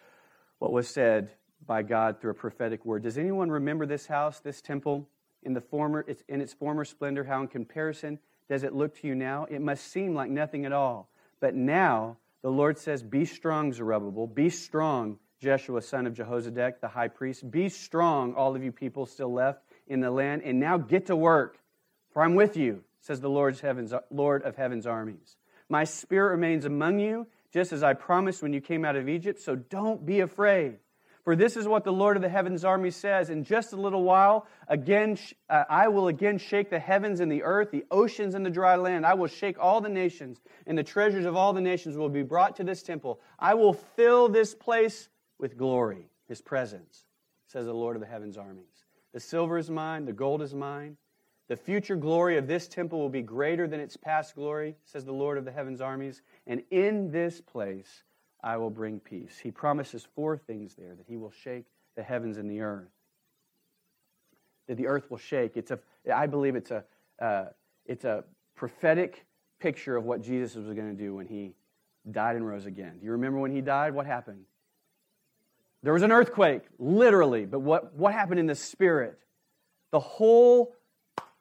[0.59, 1.31] what was said
[1.65, 3.05] by God through a prophetic word.
[3.05, 5.09] Does anyone remember this house, this temple,
[5.45, 7.25] in the former, in its former splendor?
[7.25, 9.47] How, in comparison, does it look to you now?
[9.49, 11.09] It must seem like nothing at all.
[11.41, 14.27] But now the Lord says, "Be strong, Zerubbabel.
[14.27, 17.51] Be strong, Jeshua, son of Jehozadak, the high priest.
[17.51, 21.17] Be strong, all of you people still left in the land, and now get to
[21.17, 21.59] work,
[22.13, 25.37] for I'm with you." Says the Lord's heavens, Lord of heaven's armies.
[25.69, 29.41] My spirit remains among you, just as I promised when you came out of Egypt,
[29.41, 30.79] so don't be afraid.
[31.29, 34.03] For this is what the Lord of the heavens army says In just a little
[34.03, 35.19] while, again,
[35.51, 38.77] uh, I will again shake the heavens and the earth, the oceans and the dry
[38.77, 39.05] land.
[39.05, 42.23] I will shake all the nations, and the treasures of all the nations will be
[42.23, 43.21] brought to this temple.
[43.39, 47.05] I will fill this place with glory, his presence,
[47.47, 48.85] says the Lord of the heavens armies.
[49.13, 50.97] The silver is mine, the gold is mine.
[51.49, 55.13] The future glory of this temple will be greater than its past glory, says the
[55.13, 56.21] Lord of the heavens armies.
[56.47, 58.03] And in this place,
[58.43, 59.39] I will bring peace.
[59.43, 61.65] He promises four things there that he will shake
[61.97, 62.91] the heavens and the earth.
[64.67, 65.57] That the earth will shake.
[65.57, 65.79] It's a,
[66.15, 66.85] I believe it's a,
[67.19, 67.47] uh,
[67.87, 68.25] it's a
[68.55, 69.25] prophetic
[69.59, 71.55] picture of what Jesus was going to do when he
[72.11, 72.99] died and rose again.
[72.99, 73.95] Do you remember when he died?
[73.95, 74.45] What happened?
[75.83, 79.19] There was an earthquake, literally, but what, what happened in the spirit?
[79.91, 80.75] The whole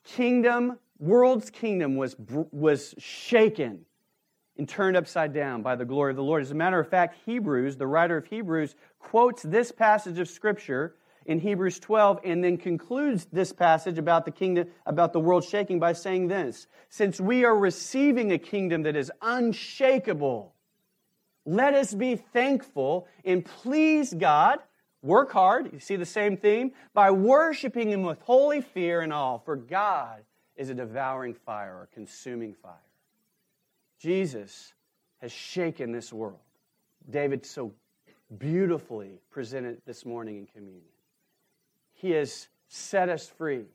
[0.03, 2.15] kingdom, world's kingdom, was,
[2.51, 3.85] was shaken
[4.57, 6.41] and turned upside down by the glory of the Lord.
[6.41, 10.95] As a matter of fact, Hebrews, the writer of Hebrews, quotes this passage of Scripture
[11.25, 15.79] in Hebrews 12 and then concludes this passage about the kingdom, about the world shaking
[15.79, 20.53] by saying this Since we are receiving a kingdom that is unshakable,
[21.47, 24.59] let us be thankful and please God.
[25.01, 29.37] Work hard, you see the same theme, by worshiping Him with holy fear and awe,
[29.37, 30.23] for God
[30.57, 32.73] is a devouring fire or consuming fire.
[33.99, 34.73] Jesus
[35.21, 36.39] has shaken this world.
[37.09, 37.73] David so
[38.37, 40.83] beautifully presented this morning in communion.
[41.93, 43.65] He has set us free.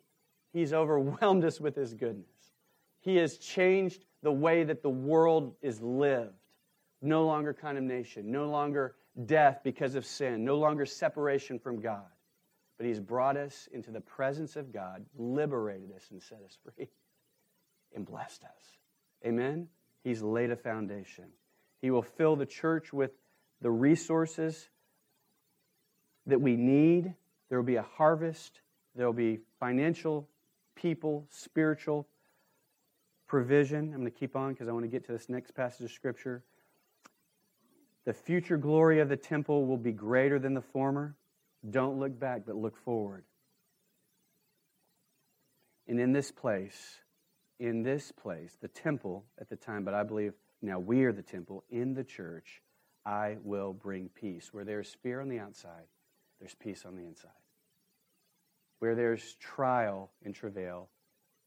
[0.53, 2.27] He's overwhelmed us with His goodness.
[3.01, 6.35] He has changed the way that the world is lived.
[7.03, 8.95] No longer condemnation, no longer
[9.27, 12.07] death because of sin, no longer separation from God.
[12.79, 16.89] But He's brought us into the presence of God, liberated us, and set us free,
[17.95, 18.77] and blessed us.
[19.27, 19.69] Amen?
[20.05, 21.27] He's laid a foundation.
[21.81, 23.11] He will fill the church with
[23.61, 24.69] the resources
[26.27, 27.15] that we need.
[27.49, 28.61] There will be a harvest.
[28.95, 30.29] There will be financial,
[30.75, 32.07] people, spiritual
[33.27, 33.93] provision.
[33.95, 35.91] I'm going to keep on because I want to get to this next passage of
[35.91, 36.45] Scripture.
[38.05, 41.17] The future glory of the temple will be greater than the former.
[41.69, 43.25] Don't look back, but look forward.
[45.87, 46.99] And in this place,
[47.61, 51.23] in this place, the temple at the time, but I believe now we are the
[51.23, 52.61] temple in the church,
[53.05, 54.53] I will bring peace.
[54.53, 55.87] Where there's fear on the outside,
[56.39, 57.31] there's peace on the inside.
[58.79, 60.89] Where there's trial and travail,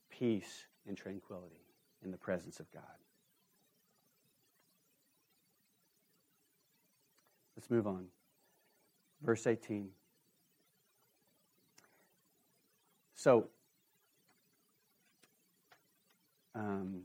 [0.10, 1.66] peace and tranquility
[2.04, 2.84] in the presence of God.
[7.66, 8.06] Let's move on.
[9.24, 9.90] Verse 18.
[13.16, 13.48] So,
[16.54, 17.02] um,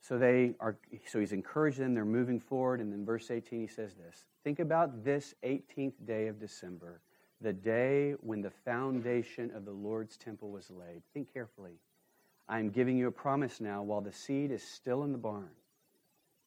[0.00, 0.76] so they are.
[1.04, 1.94] So he's encouraged them.
[1.94, 6.28] They're moving forward, and then verse 18 he says this: Think about this 18th day
[6.28, 7.00] of December,
[7.40, 11.02] the day when the foundation of the Lord's temple was laid.
[11.12, 11.80] Think carefully.
[12.48, 15.50] I am giving you a promise now, while the seed is still in the barn.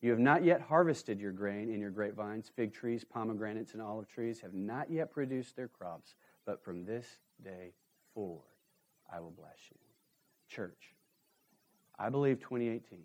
[0.01, 4.07] You have not yet harvested your grain in your grapevines, fig trees, pomegranates, and olive
[4.07, 7.73] trees have not yet produced their crops, but from this day
[8.13, 8.43] forward
[9.11, 9.77] I will bless you.
[10.47, 10.93] Church,
[11.97, 12.99] I believe 2018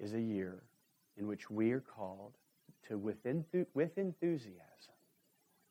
[0.00, 0.62] is a year
[1.16, 2.32] in which we are called
[2.88, 3.18] to, with,
[3.74, 4.58] with enthusiasm,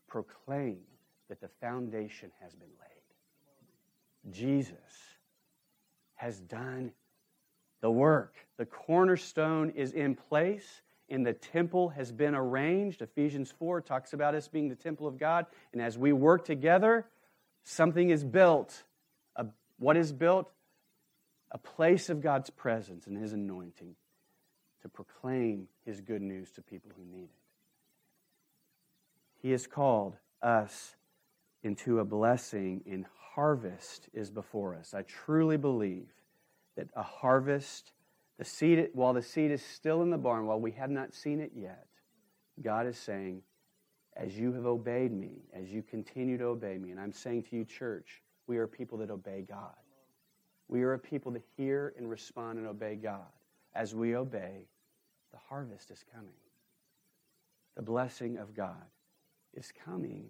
[0.07, 0.79] proclaim
[1.27, 4.33] that the foundation has been laid.
[4.33, 4.77] Jesus
[6.15, 6.91] has done
[7.81, 8.35] the work.
[8.57, 13.01] The cornerstone is in place and the temple has been arranged.
[13.01, 15.45] Ephesians 4 talks about us being the temple of God.
[15.73, 17.05] And as we work together,
[17.63, 18.83] something is built
[19.81, 20.49] what is built?
[21.49, 23.95] A place of God's presence and His anointing
[24.83, 27.41] to proclaim His good news to people who need it.
[29.41, 30.95] He has called us
[31.63, 34.93] into a blessing, and harvest is before us.
[34.93, 36.13] I truly believe
[36.81, 37.91] that a harvest,
[38.39, 41.39] the seed, while the seed is still in the barn, while we have not seen
[41.39, 41.85] it yet,
[42.61, 43.43] God is saying,
[44.17, 47.55] as you have obeyed me, as you continue to obey me, and I'm saying to
[47.55, 49.75] you, church, we are people that obey God.
[50.67, 53.31] We are a people that hear and respond and obey God.
[53.75, 54.67] As we obey,
[55.31, 56.33] the harvest is coming.
[57.75, 58.85] The blessing of God
[59.53, 60.29] is coming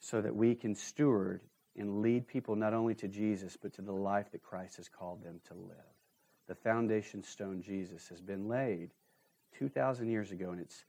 [0.00, 1.40] so that we can steward
[1.78, 5.22] and lead people not only to Jesus, but to the life that Christ has called
[5.22, 5.76] them to live.
[6.48, 8.90] The foundation stone, Jesus, has been laid
[9.58, 10.84] 2,000 years ago, and it's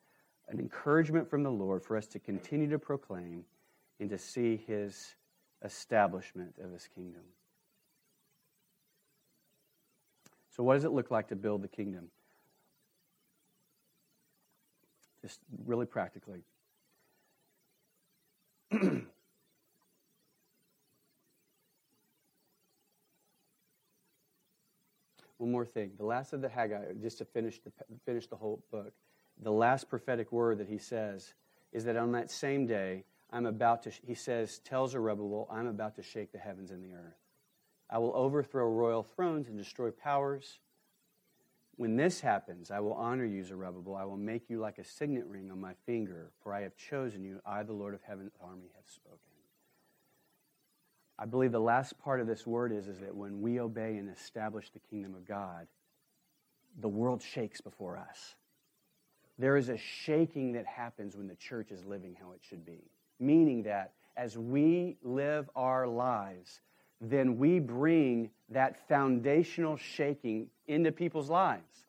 [0.47, 3.45] an encouragement from the Lord for us to continue to proclaim
[3.99, 5.15] and to see his
[5.63, 7.21] establishment of his kingdom.
[10.55, 12.09] So, what does it look like to build the kingdom?
[15.21, 16.43] Just really practically.
[25.39, 25.91] One more thing.
[25.97, 27.71] The last of the Haggai, just to finish the,
[28.05, 28.91] finish the whole book,
[29.41, 31.33] the last prophetic word that he says
[31.71, 35.95] is that on that same day, I'm about to, he says, tells Zerubbabel, I'm about
[35.95, 37.15] to shake the heavens and the earth.
[37.89, 40.59] I will overthrow royal thrones and destroy powers.
[41.77, 43.95] When this happens, I will honor you, Zerubbabel.
[43.95, 47.23] I will make you like a signet ring on my finger, for I have chosen
[47.23, 47.39] you.
[47.45, 49.28] I, the Lord of heaven's army, have spoken.
[51.21, 54.09] I believe the last part of this word is, is that when we obey and
[54.09, 55.67] establish the kingdom of God,
[56.79, 58.35] the world shakes before us.
[59.37, 62.89] There is a shaking that happens when the church is living how it should be.
[63.19, 66.61] Meaning that as we live our lives,
[67.01, 71.85] then we bring that foundational shaking into people's lives.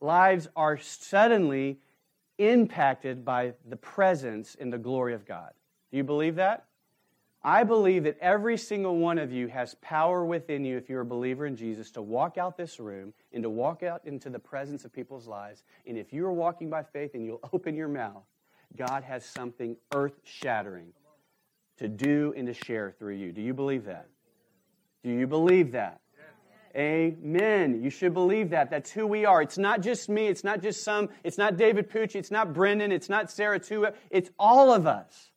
[0.00, 1.78] Lives are suddenly
[2.38, 5.52] impacted by the presence and the glory of God.
[5.92, 6.64] Do you believe that?
[7.46, 11.06] I believe that every single one of you has power within you, if you're a
[11.06, 14.86] believer in Jesus, to walk out this room and to walk out into the presence
[14.86, 15.62] of people's lives.
[15.86, 18.24] And if you are walking by faith and you'll open your mouth,
[18.74, 20.88] God has something earth shattering
[21.76, 23.30] to do and to share through you.
[23.30, 24.08] Do you believe that?
[25.02, 26.00] Do you believe that?
[26.74, 27.82] Amen.
[27.82, 28.70] You should believe that.
[28.70, 29.42] That's who we are.
[29.42, 30.26] It's not just me.
[30.28, 31.10] It's not just some.
[31.22, 32.16] It's not David Pucci.
[32.16, 32.90] It's not Brendan.
[32.90, 33.92] It's not Sarah Tua.
[34.10, 35.30] It's all of us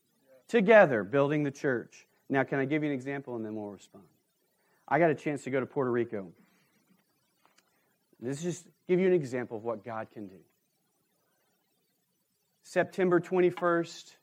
[0.48, 2.08] together building the church.
[2.30, 4.06] Now, can I give you an example and then we'll respond?
[4.88, 6.32] I got a chance to go to Puerto Rico.
[8.20, 10.39] This is just give you an example of what God can do.
[12.64, 14.16] September 21st,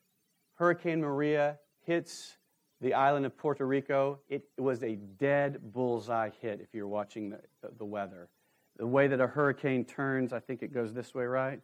[0.57, 2.37] Hurricane Maria hits
[2.81, 4.18] the island of Puerto Rico.
[4.29, 8.29] It was a dead bullseye hit if you're watching the, the, the weather.
[8.77, 11.61] The way that a hurricane turns, I think it goes this way, right?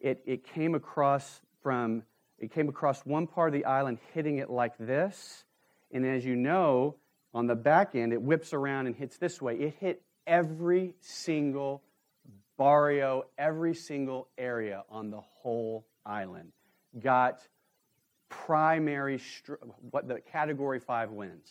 [0.00, 2.04] It, it came across from
[2.44, 5.44] it came across one part of the island, hitting it like this.
[5.90, 6.96] And as you know,
[7.32, 9.54] on the back end, it whips around and hits this way.
[9.54, 11.82] It hit every single
[12.58, 16.52] barrio, every single area on the whole island.
[17.02, 17.40] Got
[18.28, 19.20] primary,
[19.90, 21.50] what the category five winds.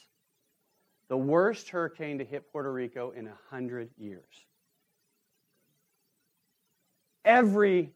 [1.08, 4.46] The worst hurricane to hit Puerto Rico in a hundred years.
[7.26, 7.94] Every,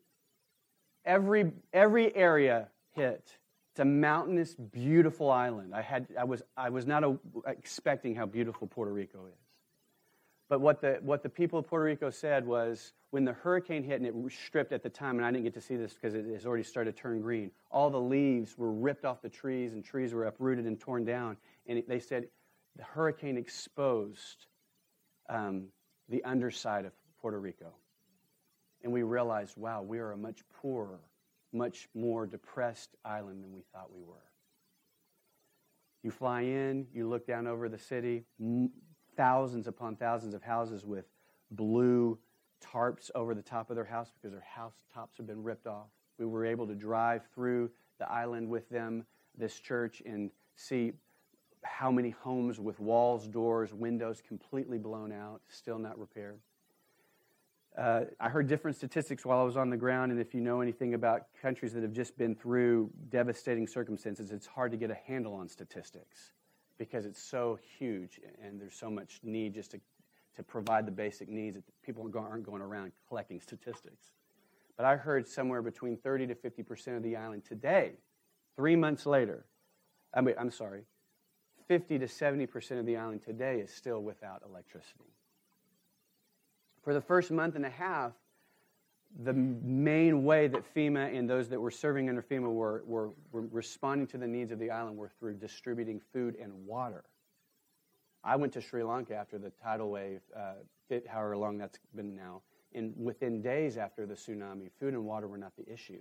[1.06, 3.38] every, every area hit.
[3.72, 5.74] It's a mountainous, beautiful island.
[5.76, 9.40] I, had, I, was, I was not a, expecting how beautiful Puerto Rico is.
[10.50, 14.02] But what the, what the people of Puerto Rico said was when the hurricane hit
[14.02, 16.26] and it stripped at the time, and I didn't get to see this because it
[16.26, 19.84] has already started to turn green, all the leaves were ripped off the trees and
[19.84, 21.38] trees were uprooted and torn down.
[21.68, 22.28] And they said
[22.78, 24.48] the hurricane exposed
[25.30, 25.66] um,
[26.10, 27.74] the underside of Puerto Rico.
[28.84, 31.00] And we realized, wow, we are a much poorer
[31.58, 34.16] much more depressed island than we thought we were.
[36.04, 38.24] You fly in, you look down over the city,
[39.16, 41.06] thousands upon thousands of houses with
[41.52, 42.18] blue
[42.64, 45.88] tarps over the top of their house because their house tops have been ripped off.
[46.18, 49.06] We were able to drive through the island with them,
[49.38, 50.94] this church, and see
[51.64, 56.40] how many homes with walls, doors, windows completely blown out, still not repaired.
[57.78, 60.62] Uh, I heard different statistics while I was on the ground, and if you know
[60.62, 64.98] anything about countries that have just been through devastating circumstances, it's hard to get a
[65.06, 66.34] handle on statistics
[66.80, 69.80] because it's so huge and there's so much need just to,
[70.36, 74.12] to provide the basic needs that people aren't going around collecting statistics.
[74.76, 77.94] But I heard somewhere between 30 to 50 percent of the island today,
[78.56, 79.46] three months later,
[80.16, 80.84] I mean, I'm sorry,
[81.68, 85.14] 50 to 70 percent of the island today is still without electricity.
[86.88, 88.14] For the first month and a half,
[89.22, 93.42] the main way that FEMA and those that were serving under FEMA were, were, were,
[93.52, 97.04] responding to the needs of the island were through distributing food and water.
[98.24, 100.54] I went to Sri Lanka after the tidal wave, uh,
[101.10, 102.42] however long that's been now,
[102.74, 106.00] and within days after the tsunami, food and water were not the issue.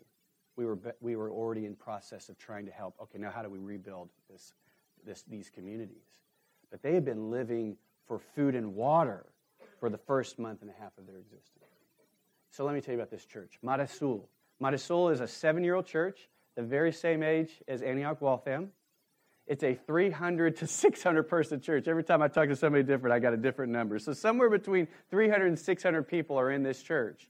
[0.54, 2.94] We were, we were already in process of trying to help.
[3.02, 4.52] Okay, now how do we rebuild this,
[5.04, 6.12] this, these communities?
[6.70, 7.76] But they had been living
[8.06, 9.26] for food and water
[9.78, 11.64] for the first month and a half of their existence.
[12.50, 14.22] So let me tell you about this church, Marazul.
[14.62, 18.70] Marazul is a seven year old church, the very same age as Antioch Waltham.
[19.46, 21.86] It's a 300 to 600 person church.
[21.86, 23.98] Every time I talk to somebody different, I got a different number.
[23.98, 27.28] So somewhere between 300 and 600 people are in this church.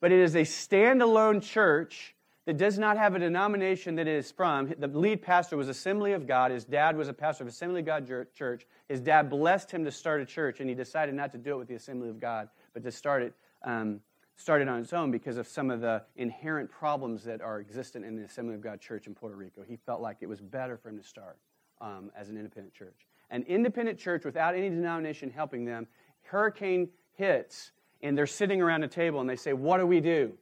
[0.00, 2.15] But it is a standalone church
[2.46, 4.72] that does not have a denomination that it is from.
[4.78, 6.52] The lead pastor was Assembly of God.
[6.52, 8.66] His dad was a pastor of Assembly of God Church.
[8.88, 11.58] His dad blessed him to start a church, and he decided not to do it
[11.58, 13.34] with the Assembly of God, but to start it,
[13.64, 14.00] um,
[14.36, 18.04] start it on its own because of some of the inherent problems that are existent
[18.04, 19.62] in the Assembly of God Church in Puerto Rico.
[19.66, 21.38] He felt like it was better for him to start
[21.80, 23.08] um, as an independent church.
[23.30, 25.88] An independent church without any denomination helping them,
[26.22, 27.72] hurricane hits,
[28.02, 30.32] and they're sitting around a table and they say, What do we do?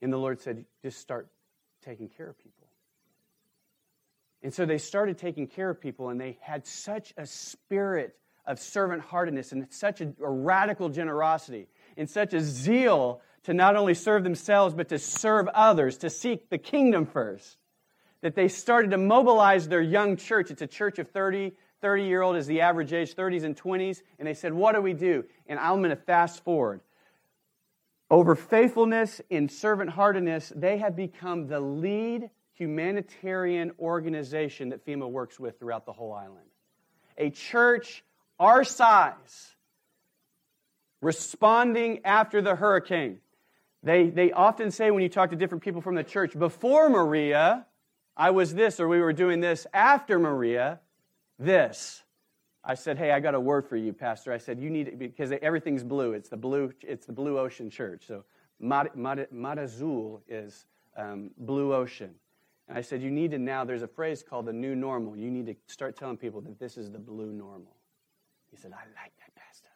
[0.00, 1.28] And the Lord said, just start
[1.84, 2.68] taking care of people.
[4.42, 8.58] And so they started taking care of people, and they had such a spirit of
[8.58, 13.94] servant heartedness and such a, a, radical generosity and such a zeal to not only
[13.94, 17.58] serve themselves, but to serve others, to seek the kingdom first,
[18.22, 20.50] that they started to mobilize their young church.
[20.50, 24.00] It's a church of 30, 30 year old is the average age, 30s and 20s.
[24.18, 25.24] And they said, What do we do?
[25.46, 26.80] And I'm going to fast forward.
[28.10, 35.38] Over faithfulness in servant heartedness, they have become the lead humanitarian organization that FEMA works
[35.38, 36.46] with throughout the whole island.
[37.18, 38.02] A church
[38.38, 39.54] our size
[41.00, 43.18] responding after the hurricane.
[43.82, 47.66] They, they often say when you talk to different people from the church, before Maria,
[48.16, 49.66] I was this, or we were doing this.
[49.72, 50.80] After Maria,
[51.38, 52.02] this.
[52.64, 54.98] I said, "Hey, I got a word for you, Pastor." I said, "You need it
[54.98, 56.12] because everything's blue.
[56.12, 56.72] It's the blue.
[56.82, 58.06] It's the blue ocean church.
[58.06, 58.24] So
[58.62, 62.14] Marazul is um, blue ocean."
[62.68, 63.64] And I said, "You need to now.
[63.64, 65.16] There's a phrase called the new normal.
[65.16, 67.76] You need to start telling people that this is the blue normal."
[68.50, 69.68] He said, "I like that, Pastor.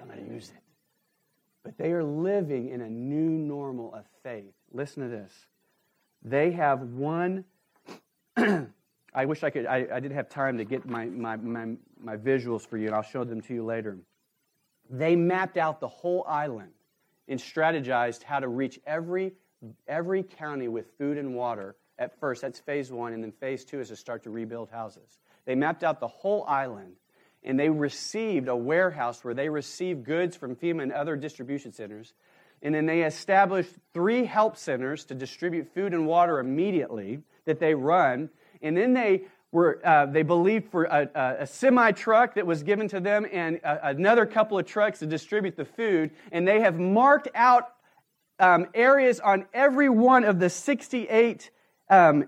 [0.00, 0.62] I'm going to use it."
[1.62, 4.54] But they are living in a new normal of faith.
[4.72, 5.46] Listen to this.
[6.22, 7.44] They have one.
[9.12, 12.16] I wish I could, I, I didn't have time to get my, my, my, my
[12.16, 13.98] visuals for you, and I'll show them to you later.
[14.88, 16.72] They mapped out the whole island
[17.28, 19.32] and strategized how to reach every,
[19.88, 22.42] every county with food and water at first.
[22.42, 25.18] That's phase one, and then phase two is to start to rebuild houses.
[25.44, 26.94] They mapped out the whole island,
[27.42, 32.12] and they received a warehouse where they received goods from FEMA and other distribution centers.
[32.62, 37.74] And then they established three help centers to distribute food and water immediately that they
[37.74, 38.28] run
[38.62, 42.88] and then they were, uh, they believed for a, a, semi truck that was given
[42.88, 46.10] to them and a, another couple of trucks to distribute the food.
[46.30, 47.72] And they have marked out
[48.38, 51.50] um, areas on every one of the 68
[51.88, 52.26] um,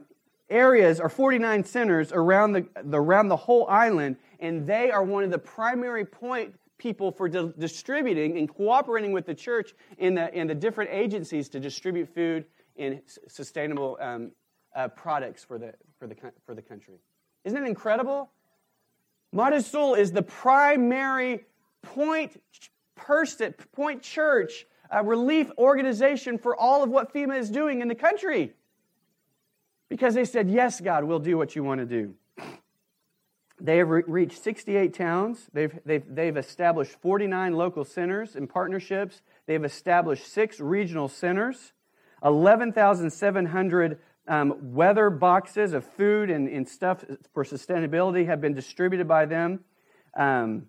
[0.51, 4.17] areas or 49 centers around the, the, around the whole island.
[4.41, 9.25] And they are one of the primary point people for di- distributing and cooperating with
[9.25, 12.45] the church in the, in the different agencies to distribute food
[12.77, 14.33] and sustainable um,
[14.75, 15.73] uh, products for the,
[16.03, 16.95] for, the, for the country.
[17.45, 18.29] Isn't it incredible?
[19.33, 21.45] Marazul is the primary
[21.81, 22.43] point
[22.97, 24.67] person, point church,
[25.05, 28.53] relief organization for all of what FEMA is doing in the country.
[29.89, 32.15] Because they said, Yes, God, we'll do what you want to do.
[33.61, 35.47] They have re- reached 68 towns.
[35.53, 39.23] They've, they've, they've established 49 local centers and partnerships.
[39.47, 41.73] They've established six regional centers,
[42.25, 47.05] 11,700 um, weather boxes of food and, and, stuff
[47.35, 49.61] for sustainability have been distributed by them.
[50.17, 50.67] Um,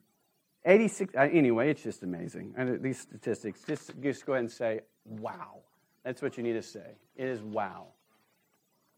[0.66, 2.54] 86, uh, anyway, it's just amazing.
[2.58, 5.60] And these statistics, just, just go ahead and say, wow.
[6.04, 6.98] That's what you need to say.
[7.16, 7.88] It is wow.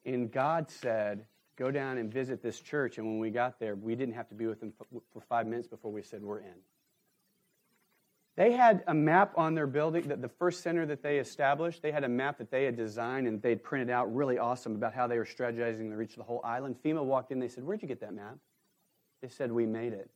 [0.05, 1.25] And God said,
[1.55, 2.97] go down and visit this church.
[2.97, 4.73] And when we got there, we didn't have to be with them
[5.13, 6.55] for five minutes before we said, we're in.
[8.35, 11.91] They had a map on their building, that the first center that they established, they
[11.91, 15.07] had a map that they had designed and they'd printed out really awesome about how
[15.07, 16.75] they were strategizing to reach the whole island.
[16.83, 18.37] FEMA walked in, they said, Where'd you get that map?
[19.21, 20.09] They said, We made it.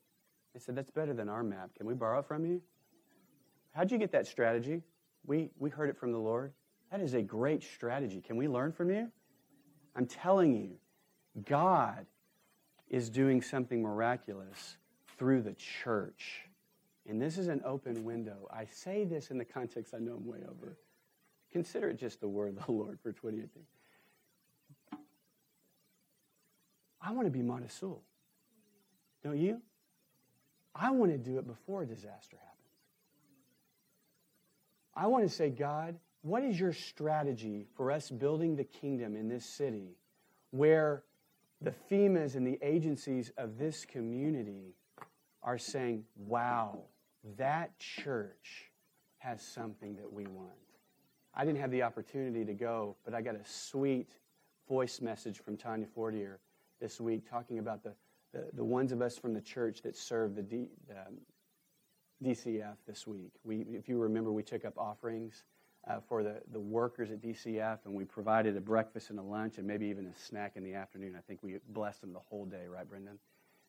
[0.53, 1.69] They said, That's better than our map.
[1.77, 2.61] Can we borrow it from you?
[3.71, 4.83] How'd you get that strategy?
[5.25, 6.51] We, we heard it from the Lord.
[6.91, 8.19] That is a great strategy.
[8.19, 9.09] Can we learn from you?
[9.95, 10.71] I'm telling you,
[11.45, 12.05] God
[12.89, 14.77] is doing something miraculous
[15.17, 16.48] through the church.
[17.07, 18.47] And this is an open window.
[18.51, 20.77] I say this in the context I know I'm way over.
[21.51, 23.63] Consider it just the word of the Lord for 2018.
[27.01, 27.99] I want to be Marazul.
[29.23, 29.61] Don't you?
[30.75, 32.59] I want to do it before a disaster happens.
[34.95, 39.29] I want to say, God, what is your strategy for us building the kingdom in
[39.29, 39.95] this city
[40.51, 41.03] where
[41.61, 44.75] the FEMAs and the agencies of this community
[45.43, 46.79] are saying, wow,
[47.37, 48.71] that church
[49.19, 50.51] has something that we want.
[51.33, 54.09] I didn't have the opportunity to go, but I got a sweet
[54.67, 56.39] voice message from Tanya Fortier
[56.79, 57.93] this week talking about the,
[58.33, 61.17] the, the ones of us from the church that serve the D, um,
[62.23, 63.31] DCF this week.
[63.43, 65.43] We, if you remember, we took up offerings
[65.87, 69.57] uh, for the, the workers at DCF, and we provided a breakfast and a lunch
[69.57, 71.15] and maybe even a snack in the afternoon.
[71.17, 73.17] I think we blessed them the whole day, right, Brendan?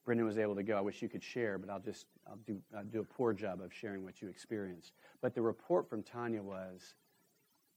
[0.05, 0.77] Brendan was able to go.
[0.77, 3.61] I wish you could share, but I'll just I'll do, I'll do a poor job
[3.61, 4.93] of sharing what you experienced.
[5.21, 6.95] But the report from Tanya was,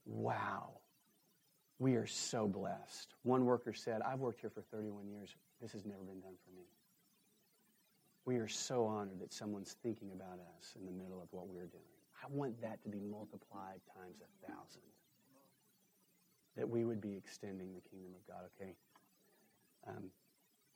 [0.06, 0.70] wow,
[1.78, 3.14] we are so blessed.
[3.22, 5.34] One worker said, I've worked here for 31 years.
[5.60, 6.64] This has never been done for me.
[8.24, 11.66] We are so honored that someone's thinking about us in the middle of what we're
[11.66, 11.82] doing.
[12.22, 14.80] I want that to be multiplied times a thousand.
[16.56, 18.44] That we would be extending the kingdom of God.
[18.56, 18.72] Okay?
[19.88, 20.04] Um,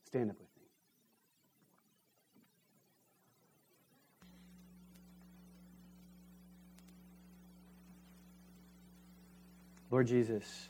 [0.05, 0.58] stand up with me.
[9.91, 10.69] Lord Jesus,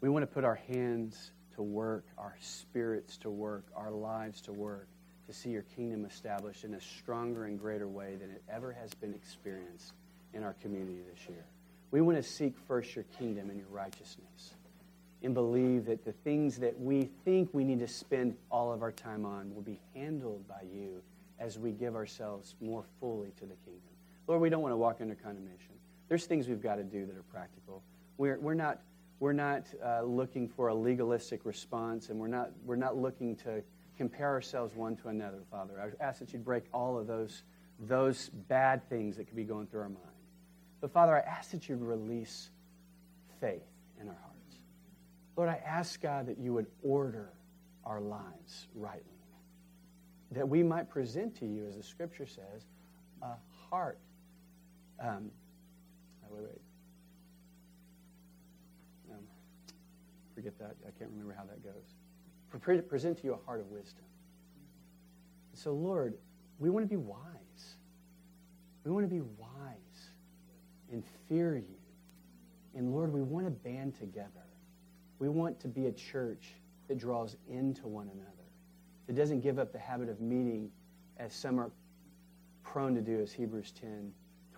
[0.00, 4.52] we want to put our hands to work, our spirits to work, our lives to
[4.52, 4.88] work
[5.26, 8.92] to see your kingdom established in a stronger and greater way than it ever has
[8.94, 9.92] been experienced
[10.34, 11.44] in our community this year.
[11.90, 14.54] We want to seek first your kingdom and your righteousness
[15.22, 18.92] and believe that the things that we think we need to spend all of our
[18.92, 21.02] time on will be handled by you
[21.38, 23.80] as we give ourselves more fully to the kingdom.
[24.26, 25.73] Lord, we don't want to walk under condemnation.
[26.08, 27.82] There's things we've got to do that are practical.
[28.18, 28.80] We're, we're not,
[29.20, 33.62] we're not uh, looking for a legalistic response, and we're not, we're not looking to
[33.96, 35.80] compare ourselves one to another, Father.
[35.80, 37.42] I ask that you'd break all of those,
[37.80, 40.00] those bad things that could be going through our mind.
[40.80, 42.50] But, Father, I ask that you'd release
[43.40, 43.62] faith
[44.00, 44.56] in our hearts.
[45.36, 47.30] Lord, I ask, God, that you would order
[47.84, 49.02] our lives rightly,
[50.32, 52.66] that we might present to you, as the Scripture says,
[53.22, 53.34] a
[53.70, 53.98] heart.
[55.00, 55.30] Um,
[59.10, 59.18] Um,
[60.34, 60.76] forget that.
[60.86, 61.94] I can't remember how that goes
[62.60, 64.04] present to you a heart of wisdom.
[65.54, 66.14] So, Lord,
[66.58, 67.18] we want to be wise.
[68.84, 70.10] We want to be wise
[70.92, 71.76] and fear you.
[72.76, 74.28] And Lord, we want to band together.
[75.18, 76.52] We want to be a church
[76.88, 78.30] that draws into one another,
[79.06, 80.70] that doesn't give up the habit of meeting
[81.18, 81.70] as some are
[82.62, 84.12] prone to do, as Hebrews 10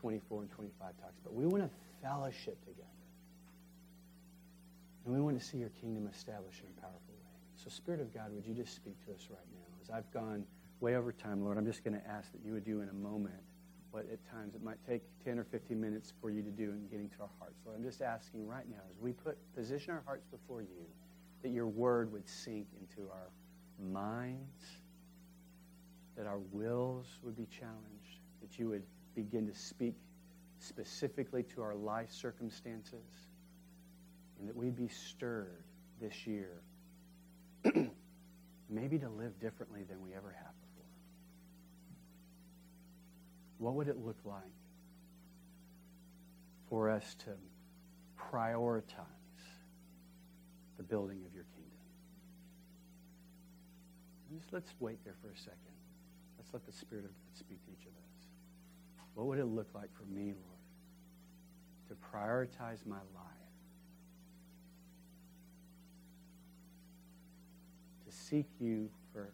[0.07, 1.35] 24 and 25 talks about.
[1.35, 2.87] We want to fellowship together.
[5.05, 7.35] And we want to see your kingdom established in a powerful way.
[7.57, 9.67] so, Spirit of God, would you just speak to us right now?
[9.83, 10.45] As I've gone
[10.79, 12.93] way over time, Lord, I'm just going to ask that you would do in a
[12.93, 13.35] moment
[13.91, 16.87] what at times it might take 10 or 15 minutes for you to do in
[16.87, 17.59] getting to our hearts.
[17.67, 20.87] Lord, I'm just asking right now as we put position our hearts before you
[21.43, 23.31] that your word would sink into our
[23.93, 24.67] minds,
[26.17, 28.85] that our wills would be challenged, that you would
[29.17, 29.97] begin to speak
[30.61, 33.05] specifically to our life circumstances,
[34.39, 35.65] and that we'd be stirred
[36.01, 36.61] this year
[38.71, 40.85] maybe to live differently than we ever have before.
[43.59, 44.43] What would it look like
[46.69, 47.31] for us to
[48.31, 48.83] prioritize
[50.77, 51.73] the building of your kingdom?
[54.35, 55.57] Just let's wait there for a second.
[56.39, 58.06] Let's let the Spirit of God speak to each of us.
[59.17, 60.61] What would it look like for me, Lord,
[61.89, 63.25] to prioritize my life?
[68.07, 69.33] To seek you first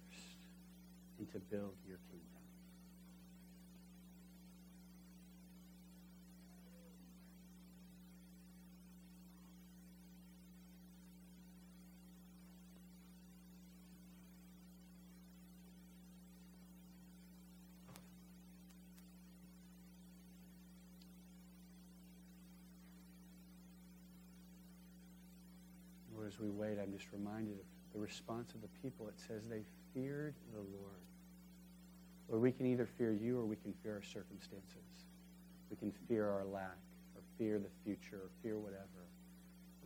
[1.19, 2.29] and to build your kingdom.
[26.15, 29.49] Lord, as we wait, I'm just reminded of the response of the people, it says
[29.49, 31.03] they feared the Lord.
[32.29, 35.07] Lord, we can either fear you or we can fear our circumstances.
[35.71, 36.79] We can fear our lack
[37.15, 38.87] or fear the future or fear whatever.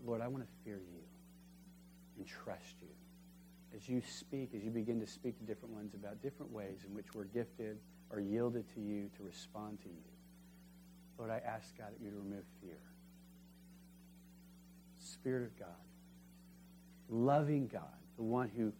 [0.05, 1.03] Lord, I want to fear you
[2.19, 2.89] and trust you.
[3.77, 6.95] As you speak, as you begin to speak to different ones about different ways in
[6.95, 7.79] which we're gifted
[8.11, 10.13] or yielded to you to respond to you,
[11.19, 12.79] Lord, I ask God that you to remove fear.
[14.99, 15.86] Spirit of God,
[17.09, 17.83] loving God,
[18.17, 18.73] the one who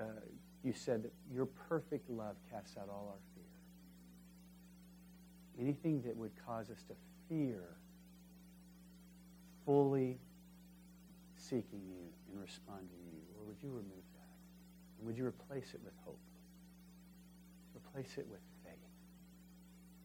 [0.00, 0.04] uh,
[0.64, 3.44] you said that your perfect love casts out all our fear.
[5.60, 6.94] Anything that would cause us to
[7.28, 7.62] fear
[9.64, 10.18] fully
[11.36, 13.22] seeking you and responding to you.
[13.36, 14.36] Lord, would you remove that?
[14.98, 16.18] And would you replace it with hope?
[17.76, 18.74] Replace it with faith.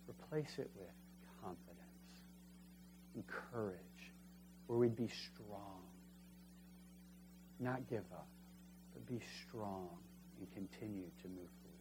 [0.09, 0.89] Replace it with
[1.41, 1.77] confidence
[3.15, 3.77] and courage,
[4.67, 5.82] where we'd be strong.
[7.63, 8.27] Not give up,
[8.93, 9.87] but be strong
[10.37, 11.73] and continue to move forward.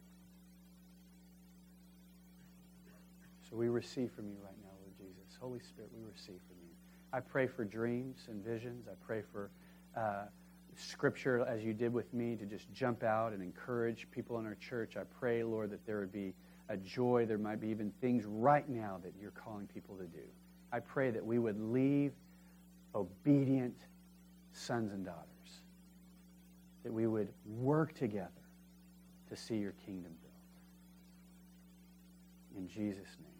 [3.49, 5.37] So we receive from you right now, Lord Jesus.
[5.41, 6.71] Holy Spirit, we receive from you.
[7.11, 8.87] I pray for dreams and visions.
[8.87, 9.51] I pray for
[9.97, 10.23] uh,
[10.77, 14.55] scripture, as you did with me, to just jump out and encourage people in our
[14.55, 14.95] church.
[14.97, 16.33] I pray, Lord, that there would be
[16.69, 17.25] a joy.
[17.27, 20.23] There might be even things right now that you're calling people to do.
[20.71, 22.13] I pray that we would leave
[22.95, 23.75] obedient
[24.53, 25.32] sons and daughters,
[26.83, 28.29] that we would work together
[29.29, 30.33] to see your kingdom built.
[32.57, 33.32] In Jesus' name.